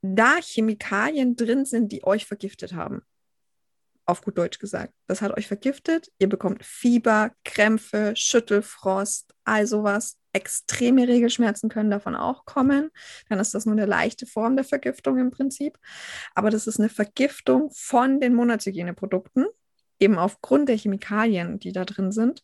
da 0.03 0.37
Chemikalien 0.41 1.37
drin 1.37 1.65
sind, 1.65 1.93
die 1.93 2.05
euch 2.05 2.27
vergiftet 2.27 2.75
haben 2.75 3.03
auf 4.05 4.23
gut 4.23 4.39
Deutsch 4.39 4.59
gesagt. 4.59 4.93
Das 5.07 5.23
hat 5.23 5.37
euch 5.37 5.47
vergiftet. 5.47 6.11
Ihr 6.19 6.29
bekommt 6.29 6.65
Fieber, 6.65 7.33
Krämpfe, 7.45 8.15
Schüttelfrost, 8.17 9.35
all 9.45 9.67
sowas. 9.67 10.19
Extreme 10.33 11.09
Regelschmerzen 11.09 11.69
können 11.69 11.91
davon 11.91 12.15
auch 12.15 12.45
kommen. 12.45 12.91
Dann 13.29 13.39
ist 13.39 13.55
das 13.55 13.67
nur 13.67 13.75
eine 13.75 13.87
leichte 13.87 14.27
Form 14.27 14.57
der 14.57 14.65
Vergiftung 14.65 15.19
im 15.19 15.31
Prinzip. 15.31 15.79
Aber 16.35 16.51
das 16.51 16.67
ist 16.67 16.81
eine 16.81 16.89
Vergiftung 16.89 17.71
von 17.75 18.21
den 18.21 18.35
Monatshygieneprodukten, 18.35 19.47
eben 19.99 20.19
aufgrund 20.19 20.69
der 20.69 20.77
Chemikalien, 20.77 21.59
die 21.59 21.73
da 21.73 21.85
drin 21.85 22.13
sind 22.13 22.43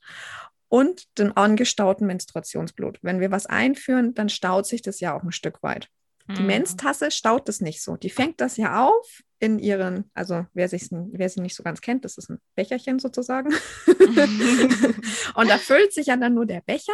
und 0.68 1.18
den 1.18 1.36
angestauten 1.36 2.06
Menstruationsblut. 2.06 2.98
Wenn 3.02 3.20
wir 3.20 3.30
was 3.30 3.46
einführen, 3.46 4.14
dann 4.14 4.28
staut 4.28 4.66
sich 4.66 4.82
das 4.82 5.00
ja 5.00 5.16
auch 5.16 5.22
ein 5.22 5.32
Stück 5.32 5.62
weit. 5.62 5.88
Die 6.36 6.42
mhm. 6.42 6.46
Menstasse 6.46 7.10
staut 7.10 7.48
das 7.48 7.60
nicht 7.60 7.82
so. 7.82 7.96
Die 7.96 8.10
fängt 8.10 8.40
das 8.40 8.58
ja 8.58 8.86
auf 8.86 9.22
in 9.38 9.58
ihren, 9.58 10.10
also 10.14 10.44
wer, 10.52 10.68
sich, 10.68 10.88
wer 10.90 11.28
sie 11.28 11.40
nicht 11.40 11.54
so 11.54 11.62
ganz 11.62 11.80
kennt, 11.80 12.04
das 12.04 12.18
ist 12.18 12.28
ein 12.28 12.38
Becherchen 12.54 12.98
sozusagen. 12.98 13.54
und 13.86 15.48
da 15.48 15.56
füllt 15.58 15.94
sich 15.94 16.08
ja 16.08 16.16
dann 16.16 16.34
nur 16.34 16.44
der 16.44 16.60
Becher 16.60 16.92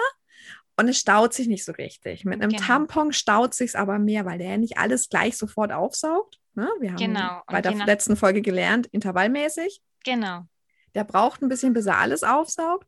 und 0.77 0.89
es 0.89 0.99
staut 0.99 1.33
sich 1.33 1.47
nicht 1.47 1.65
so 1.65 1.73
richtig. 1.73 2.25
Mit 2.25 2.43
einem 2.43 2.51
genau. 2.51 2.63
Tampon 2.63 3.13
staut 3.13 3.55
sich 3.55 3.77
aber 3.77 3.99
mehr, 3.99 4.25
weil 4.25 4.39
der 4.39 4.51
ja 4.51 4.57
nicht 4.57 4.79
alles 4.79 5.09
gleich 5.09 5.37
sofort 5.37 5.73
aufsaugt. 5.73 6.41
Ne? 6.55 6.69
Wir 6.81 6.91
haben 6.91 6.97
genau. 6.99 7.43
bei 7.47 7.63
der 7.63 7.75
letzten 7.87 8.17
Folge 8.17 8.43
gelernt, 8.43 8.87
intervallmäßig. 8.89 9.81
Genau. 10.05 10.47
Der 10.95 11.05
braucht 11.05 11.43
ein 11.43 11.49
bisschen, 11.49 11.73
bis 11.73 11.87
er 11.87 11.99
alles 11.99 12.23
aufsaugt. 12.23 12.87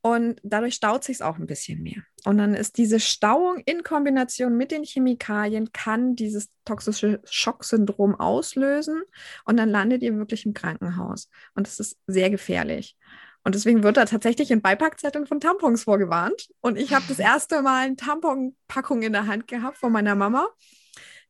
Und 0.00 0.40
dadurch 0.44 0.74
staut 0.74 1.02
sich 1.02 1.16
es 1.16 1.22
auch 1.22 1.38
ein 1.38 1.46
bisschen 1.46 1.82
mehr. 1.82 2.02
Und 2.24 2.38
dann 2.38 2.54
ist 2.54 2.78
diese 2.78 3.00
Stauung 3.00 3.58
in 3.66 3.82
Kombination 3.82 4.56
mit 4.56 4.70
den 4.70 4.84
Chemikalien, 4.84 5.72
kann 5.72 6.14
dieses 6.14 6.50
toxische 6.64 7.20
Schocksyndrom 7.24 8.14
auslösen. 8.14 9.02
Und 9.44 9.56
dann 9.56 9.68
landet 9.68 10.02
ihr 10.02 10.16
wirklich 10.16 10.46
im 10.46 10.54
Krankenhaus. 10.54 11.28
Und 11.54 11.66
das 11.66 11.80
ist 11.80 11.98
sehr 12.06 12.30
gefährlich. 12.30 12.96
Und 13.44 13.54
deswegen 13.54 13.82
wird 13.82 13.96
da 13.96 14.04
tatsächlich 14.04 14.50
in 14.50 14.60
Beipackzetteln 14.60 15.26
von 15.26 15.40
Tampons 15.40 15.84
vorgewarnt. 15.84 16.48
Und 16.60 16.78
ich 16.78 16.92
habe 16.94 17.04
das 17.08 17.18
erste 17.18 17.62
Mal 17.62 17.86
eine 17.86 17.96
Tamponpackung 17.96 19.02
in 19.02 19.12
der 19.12 19.26
Hand 19.26 19.48
gehabt 19.48 19.78
von 19.78 19.92
meiner 19.92 20.14
Mama. 20.14 20.48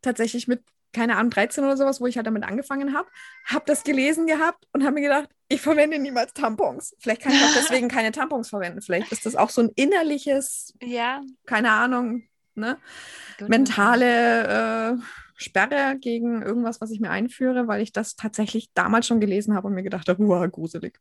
Tatsächlich 0.03 0.49
mit 0.49 0.63
keine 0.93 1.17
Ahnung, 1.17 1.31
13 1.31 1.65
oder 1.65 1.77
sowas, 1.77 2.01
wo 2.01 2.07
ich 2.07 2.17
halt 2.17 2.27
damit 2.27 2.45
angefangen 2.45 2.95
habe, 2.95 3.09
habe 3.45 3.65
das 3.67 3.85
gelesen 3.85 4.27
gehabt 4.27 4.67
und 4.73 4.83
habe 4.85 4.95
mir 4.95 5.03
gedacht, 5.03 5.29
ich 5.49 5.61
verwende 5.61 5.99
niemals 5.99 6.33
Tampons. 6.33 6.97
Vielleicht 6.99 7.23
kann 7.23 7.33
ich 7.33 7.43
auch 7.43 7.55
deswegen 7.57 7.89
keine 7.89 8.13
Tampons 8.13 8.49
verwenden. 8.49 8.81
Vielleicht 8.81 9.13
ist 9.13 9.27
das 9.27 9.37
auch 9.37 9.51
so 9.51 9.63
ein 9.63 9.71
innerliches, 9.77 10.75
ja. 10.83 11.21
keine 11.47 11.71
Ahnung, 11.73 12.25
ne? 12.55 12.79
mentale 13.47 14.97
äh, 14.97 15.03
Sperre 15.37 15.97
gegen 16.01 16.43
irgendwas, 16.43 16.81
was 16.81 16.91
ich 16.91 17.01
mir 17.01 17.11
einführe, 17.11 17.69
weil 17.69 17.81
ich 17.83 17.93
das 17.93 18.17
tatsächlich 18.17 18.73
damals 18.75 19.07
schon 19.07 19.21
gelesen 19.21 19.55
habe 19.55 19.69
und 19.69 19.75
mir 19.75 19.85
gedacht 19.85 20.09
habe, 20.09 20.27
wow, 20.27 20.51
gruselig. 20.51 20.99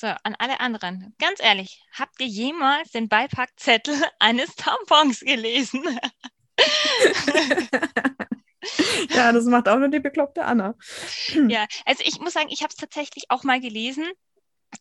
So, 0.00 0.06
an 0.06 0.34
alle 0.38 0.60
anderen. 0.60 1.14
Ganz 1.18 1.40
ehrlich, 1.40 1.82
habt 1.92 2.18
ihr 2.20 2.26
jemals 2.26 2.90
den 2.90 3.10
Beipackzettel 3.10 3.94
eines 4.18 4.56
Tampons 4.56 5.20
gelesen? 5.20 5.84
ja, 9.10 9.30
das 9.30 9.44
macht 9.44 9.68
auch 9.68 9.76
nur 9.76 9.88
die 9.88 10.00
bekloppte 10.00 10.46
Anna. 10.46 10.74
ja, 11.48 11.66
also 11.84 12.02
ich 12.06 12.18
muss 12.18 12.32
sagen, 12.32 12.48
ich 12.48 12.62
habe 12.62 12.70
es 12.70 12.76
tatsächlich 12.76 13.24
auch 13.28 13.44
mal 13.44 13.60
gelesen. 13.60 14.06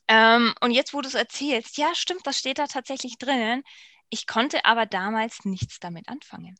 Ähm, 0.07 0.55
und 0.61 0.71
jetzt, 0.71 0.93
wo 0.93 1.01
du 1.01 1.09
es 1.09 1.15
erzählst, 1.15 1.77
ja, 1.77 1.93
stimmt, 1.95 2.25
das 2.25 2.37
steht 2.37 2.57
da 2.57 2.67
tatsächlich 2.67 3.17
drinnen. 3.17 3.63
Ich 4.09 4.25
konnte 4.25 4.63
aber 4.63 4.85
damals 4.85 5.43
nichts 5.43 5.81
damit 5.81 6.07
anfangen. 6.07 6.55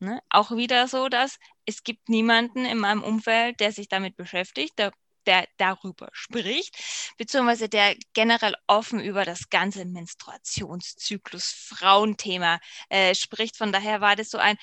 Ne? 0.00 0.20
Auch 0.28 0.50
wieder 0.50 0.86
so, 0.86 1.08
dass 1.08 1.38
es 1.64 1.82
gibt 1.82 2.10
niemanden 2.10 2.66
in 2.66 2.76
meinem 2.76 3.02
Umfeld, 3.02 3.58
der 3.60 3.72
sich 3.72 3.88
damit 3.88 4.18
beschäftigt, 4.18 4.78
der, 4.78 4.92
der 5.26 5.46
darüber 5.56 6.08
spricht, 6.12 6.76
beziehungsweise 7.16 7.68
der 7.68 7.96
generell 8.14 8.54
offen 8.66 9.00
über 9.00 9.24
das 9.24 9.48
ganze 9.50 9.84
Menstruationszyklus 9.84 11.44
Frauenthema 11.44 12.60
äh, 12.88 13.14
spricht. 13.14 13.56
Von 13.56 13.72
daher 13.72 14.00
war 14.00 14.16
das 14.16 14.30
so 14.30 14.38
ein, 14.38 14.56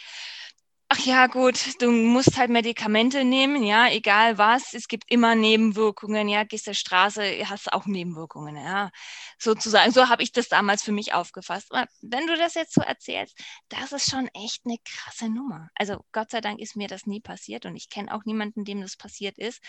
Ach 0.96 1.00
ja, 1.00 1.26
gut, 1.26 1.82
du 1.82 1.90
musst 1.90 2.38
halt 2.38 2.52
Medikamente 2.52 3.24
nehmen, 3.24 3.64
ja, 3.64 3.90
egal 3.90 4.38
was. 4.38 4.76
Es 4.76 4.88
gibt 4.88 5.10
immer 5.10 5.34
Nebenwirkungen, 5.34 6.28
ja, 6.30 6.44
gehst 6.44 6.68
der 6.68 6.76
Straße, 6.76 7.24
hast 7.50 7.74
auch 7.74 7.88
Nebenwirkungen, 7.88 8.56
ja, 8.58 8.92
sozusagen. 9.40 9.92
So 9.92 10.10
habe 10.10 10.22
ich 10.22 10.32
das 10.34 10.50
damals 10.50 10.84
für 10.84 10.92
mich 10.92 11.14
aufgefasst. 11.14 11.72
Aber 11.72 11.88
wenn 12.02 12.28
du 12.28 12.38
das 12.38 12.54
jetzt 12.54 12.76
so 12.76 12.82
erzählst, 12.82 13.36
das 13.70 13.92
ist 13.92 14.12
schon 14.12 14.28
echt 14.36 14.66
eine 14.66 14.78
krasse 14.86 15.30
Nummer. 15.30 15.70
Also 15.74 16.06
Gott 16.12 16.30
sei 16.30 16.42
Dank 16.42 16.60
ist 16.60 16.76
mir 16.76 16.88
das 16.88 17.08
nie 17.08 17.22
passiert 17.22 17.66
und 17.66 17.76
ich 17.76 17.90
kenne 17.90 18.14
auch 18.14 18.26
niemanden, 18.26 18.64
dem 18.64 18.82
das 18.82 18.96
passiert 18.96 19.40
ist. 19.40 19.64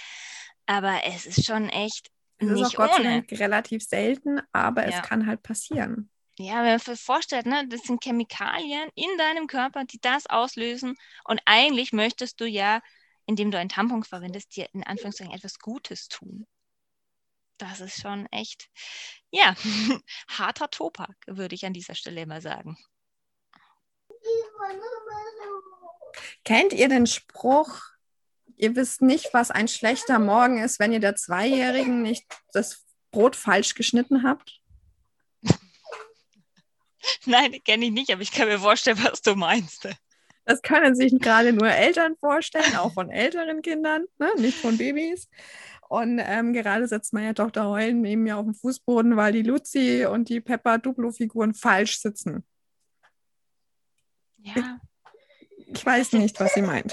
Aber 0.66 1.04
es 1.04 1.26
ist 1.26 1.44
schon 1.44 1.68
echt 1.68 2.10
es 2.38 2.48
nicht 2.48 2.62
ist 2.62 2.78
auch 2.78 2.88
Gott 2.88 2.94
ohne. 2.94 3.04
sei 3.04 3.10
Dank 3.20 3.32
relativ 3.32 3.84
selten, 3.84 4.40
aber 4.52 4.86
Ja. 4.88 5.00
es 5.02 5.08
kann 5.08 5.26
halt 5.26 5.42
passieren. 5.42 6.10
Ja, 6.38 6.56
wenn 6.64 6.70
man 6.70 6.78
sich 6.80 7.00
vorstellt, 7.00 7.46
ne, 7.46 7.66
das 7.68 7.82
sind 7.82 8.02
Chemikalien 8.02 8.88
in 8.94 9.16
deinem 9.18 9.46
Körper, 9.46 9.84
die 9.84 10.00
das 10.00 10.26
auslösen. 10.26 10.96
Und 11.24 11.40
eigentlich 11.44 11.92
möchtest 11.92 12.40
du 12.40 12.46
ja, 12.46 12.80
indem 13.26 13.50
du 13.50 13.58
einen 13.58 13.68
Tampon 13.68 14.02
verwendest, 14.04 14.56
dir 14.56 14.68
in 14.74 14.84
Anführungszeichen 14.84 15.32
etwas 15.32 15.58
Gutes 15.58 16.08
tun. 16.08 16.46
Das 17.58 17.80
ist 17.80 18.00
schon 18.00 18.26
echt, 18.32 18.68
ja, 19.30 19.54
harter 20.28 20.70
Topak, 20.70 21.14
würde 21.26 21.54
ich 21.54 21.64
an 21.66 21.72
dieser 21.72 21.94
Stelle 21.94 22.26
mal 22.26 22.40
sagen. 22.40 22.76
Kennt 26.44 26.72
ihr 26.72 26.88
den 26.88 27.06
Spruch, 27.06 27.80
ihr 28.64 28.74
wisst 28.74 29.02
nicht, 29.02 29.32
was 29.32 29.50
ein 29.50 29.68
schlechter 29.68 30.18
Morgen 30.18 30.58
ist, 30.58 30.80
wenn 30.80 30.92
ihr 30.92 31.00
der 31.00 31.16
Zweijährigen 31.16 32.02
nicht 32.02 32.24
das 32.52 32.84
Brot 33.10 33.36
falsch 33.36 33.74
geschnitten 33.74 34.22
habt? 34.22 34.60
Nein, 37.26 37.62
kenne 37.64 37.84
ich 37.86 37.92
nicht, 37.92 38.10
aber 38.10 38.22
ich 38.22 38.32
kann 38.32 38.48
mir 38.48 38.58
vorstellen, 38.58 38.98
was 39.04 39.20
du 39.20 39.36
meinst. 39.36 39.86
Das 40.46 40.62
können 40.62 40.94
sich 40.94 41.18
gerade 41.20 41.52
nur 41.52 41.68
Eltern 41.68 42.16
vorstellen, 42.16 42.76
auch 42.76 42.92
von 42.92 43.10
älteren 43.10 43.62
Kindern, 43.62 44.04
ne? 44.18 44.30
nicht 44.38 44.58
von 44.58 44.76
Babys. 44.76 45.28
Und 45.88 46.18
ähm, 46.18 46.52
gerade 46.54 46.88
sitzt 46.88 47.12
meine 47.12 47.34
Tochter 47.34 47.68
heulen 47.68 48.00
neben 48.00 48.22
mir 48.22 48.38
auf 48.38 48.44
dem 48.44 48.54
Fußboden, 48.54 49.16
weil 49.16 49.32
die 49.32 49.42
Luzi 49.42 50.06
und 50.06 50.28
die 50.28 50.40
Peppa 50.40 50.78
Duplo-Figuren 50.78 51.54
falsch 51.54 52.00
sitzen. 52.00 52.44
Ja, 54.38 54.80
Ich 55.66 55.84
weiß 55.84 56.12
nicht, 56.14 56.40
was 56.40 56.54
sie 56.54 56.62
meint. 56.62 56.92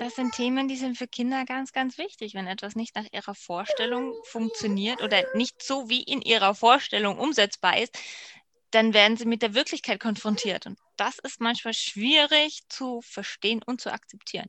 Das 0.00 0.14
sind 0.14 0.32
Themen, 0.34 0.66
die 0.66 0.76
sind 0.76 0.96
für 0.96 1.06
Kinder 1.06 1.44
ganz, 1.44 1.72
ganz 1.72 1.98
wichtig. 1.98 2.34
Wenn 2.34 2.46
etwas 2.46 2.74
nicht 2.74 2.96
nach 2.96 3.06
ihrer 3.12 3.34
Vorstellung 3.34 4.14
funktioniert 4.24 5.02
oder 5.02 5.22
nicht 5.34 5.62
so 5.62 5.90
wie 5.90 6.02
in 6.02 6.22
ihrer 6.22 6.54
Vorstellung 6.54 7.18
umsetzbar 7.18 7.78
ist, 7.78 7.96
dann 8.70 8.94
werden 8.94 9.16
sie 9.16 9.26
mit 9.26 9.42
der 9.42 9.54
Wirklichkeit 9.54 10.00
konfrontiert. 10.00 10.66
Und 10.66 10.78
das 10.96 11.18
ist 11.18 11.40
manchmal 11.40 11.74
schwierig 11.74 12.60
zu 12.68 13.02
verstehen 13.02 13.62
und 13.64 13.80
zu 13.80 13.92
akzeptieren. 13.92 14.48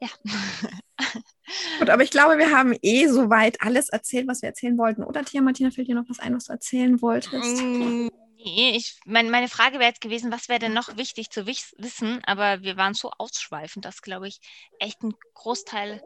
Ja. 0.00 0.08
Gut, 1.78 1.90
aber 1.90 2.02
ich 2.02 2.10
glaube, 2.10 2.38
wir 2.38 2.50
haben 2.50 2.74
eh 2.82 3.06
soweit 3.06 3.60
alles 3.60 3.88
erzählt, 3.88 4.26
was 4.26 4.42
wir 4.42 4.48
erzählen 4.48 4.78
wollten. 4.78 5.04
Oder 5.04 5.24
Tia 5.24 5.42
Martina, 5.42 5.70
fällt 5.70 5.88
dir 5.88 5.94
noch 5.94 6.08
was 6.08 6.18
ein, 6.18 6.34
was 6.34 6.46
du 6.46 6.52
erzählen 6.52 7.00
wolltest? 7.00 7.62
Mm, 7.62 8.08
Nee, 8.44 8.76
ich, 8.76 8.98
mein, 9.04 9.30
meine 9.30 9.48
Frage 9.48 9.74
wäre 9.80 9.88
jetzt 9.88 10.00
gewesen, 10.00 10.30
was 10.30 10.48
wäre 10.48 10.60
denn 10.60 10.72
noch 10.72 10.96
wichtig 10.96 11.30
zu 11.30 11.46
wis 11.46 11.74
wissen? 11.78 12.22
Aber 12.24 12.62
wir 12.62 12.76
waren 12.76 12.94
so 12.94 13.10
ausschweifend, 13.18 13.84
dass, 13.84 14.00
glaube 14.00 14.28
ich, 14.28 14.40
echt 14.78 15.02
ein 15.02 15.14
Großteil 15.34 16.02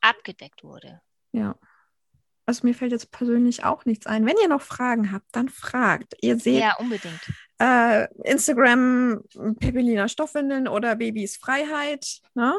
abgedeckt 0.00 0.64
wurde. 0.64 1.00
Ja. 1.32 1.56
Also 2.46 2.66
mir 2.66 2.74
fällt 2.74 2.92
jetzt 2.92 3.10
persönlich 3.12 3.64
auch 3.64 3.84
nichts 3.84 4.06
ein. 4.06 4.26
Wenn 4.26 4.36
ihr 4.42 4.48
noch 4.48 4.62
Fragen 4.62 5.12
habt, 5.12 5.26
dann 5.32 5.48
fragt. 5.50 6.14
Ihr 6.22 6.38
seht 6.38 6.60
Ja, 6.62 6.76
unbedingt. 6.78 7.20
äh, 7.58 8.08
Instagram 8.24 9.22
Pepelina 9.60 10.08
Stoffwindeln 10.08 10.66
oder 10.66 10.96
Babys 10.96 11.36
Freiheit. 11.36 12.20
Ne? 12.34 12.58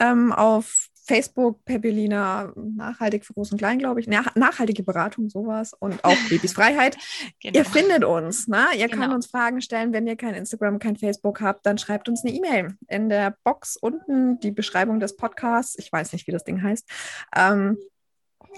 Ähm, 0.00 0.32
auf 0.32 0.88
Facebook 1.04 1.64
Pepelina 1.64 2.52
Nachhaltig 2.56 3.24
für 3.24 3.34
Groß 3.34 3.52
und 3.52 3.58
Klein, 3.58 3.78
glaube 3.78 4.00
ich. 4.00 4.06
Nach 4.06 4.34
nachhaltige 4.36 4.82
Beratung, 4.82 5.28
sowas. 5.28 5.74
Und 5.78 6.04
auch 6.04 6.16
Babys 6.30 6.52
Freiheit. 6.52 6.96
Genau. 7.40 7.58
Ihr 7.58 7.64
findet 7.64 8.04
uns. 8.04 8.46
Ne? 8.48 8.64
Ihr 8.76 8.88
könnt 8.88 9.02
Genau. 9.02 9.14
uns 9.14 9.26
Fragen 9.26 9.60
stellen. 9.60 9.92
Wenn 9.92 10.06
ihr 10.06 10.16
kein 10.16 10.34
Instagram, 10.34 10.78
kein 10.78 10.96
Facebook 10.96 11.40
habt, 11.40 11.66
dann 11.66 11.78
schreibt 11.78 12.08
uns 12.08 12.24
eine 12.24 12.32
E-Mail. 12.34 12.76
In 12.88 13.08
der 13.08 13.36
Box 13.44 13.76
unten 13.76 14.38
die 14.40 14.52
Beschreibung 14.52 15.00
des 15.00 15.16
Podcasts. 15.16 15.76
Ich 15.78 15.90
weiß 15.92 16.12
nicht, 16.12 16.26
wie 16.26 16.32
das 16.32 16.44
Ding 16.44 16.62
heißt. 16.62 16.88
Ähm, 17.34 17.78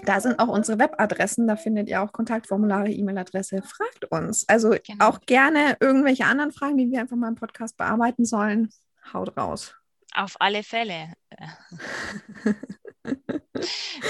da 0.03 0.19
sind 0.19 0.39
auch 0.39 0.49
unsere 0.49 0.77
Webadressen, 0.77 1.47
da 1.47 1.55
findet 1.55 1.87
ihr 1.87 2.01
auch 2.01 2.11
Kontaktformulare, 2.11 2.89
E-Mail-Adresse. 2.91 3.61
Fragt 3.61 4.05
uns. 4.11 4.43
Also 4.49 4.71
Genau. 4.71 5.05
auch 5.07 5.21
gerne 5.21 5.77
irgendwelche 5.79 6.25
anderen 6.25 6.51
Fragen, 6.51 6.77
die 6.77 6.91
wir 6.91 6.99
einfach 6.99 7.15
mal 7.15 7.29
im 7.29 7.35
Podcast 7.35 7.77
bearbeiten 7.77 8.25
sollen. 8.25 8.69
Haut 9.13 9.37
raus. 9.37 9.73
Auf 10.15 10.35
alle 10.39 10.63
Fälle. 10.63 11.13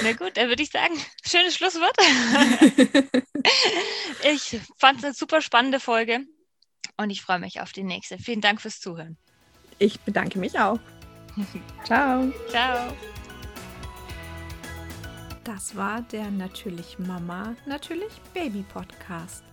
Na 0.04 0.13
gut, 0.18 0.38
dann 0.38 0.48
würde 0.50 0.62
ich 0.62 0.70
sagen, 0.70 0.94
schönes 1.26 1.56
Schlusswort. 1.56 1.98
Ich 4.24 4.60
fand 4.78 5.00
es 5.00 5.06
eine 5.06 5.13
super 5.13 5.39
spannende 5.39 5.80
Folge 5.80 6.22
und 6.98 7.12
ich 7.12 7.22
freue 7.22 7.38
mich 7.38 7.62
auf 7.62 7.74
die 7.74 7.84
nächste. 7.84 8.18
Vielen 8.18 8.41
Dank 8.41 8.60
fürs 8.60 8.80
Zuhören. 8.80 9.18
Ich 9.78 10.00
bedanke 10.00 10.39
mich 10.39 10.58
auch. 10.60 10.80
Ciao. 11.86 12.34
Ciao. 12.50 12.91
Das 15.44 15.76
war 15.76 16.02
der 16.02 16.32
Natürlich 16.32 16.98
Mama, 16.98 17.56
Natürlich 17.68 18.13
Baby 18.34 18.63
Podcast. 18.63 19.44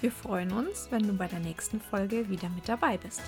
Wir 0.00 0.12
freuen 0.12 0.52
uns, 0.52 0.86
wenn 0.90 1.04
du 1.04 1.14
bei 1.14 1.26
der 1.26 1.40
nächsten 1.40 1.80
Folge 1.80 2.28
wieder 2.28 2.48
mit 2.50 2.68
dabei 2.68 2.96
bist. 2.96 3.22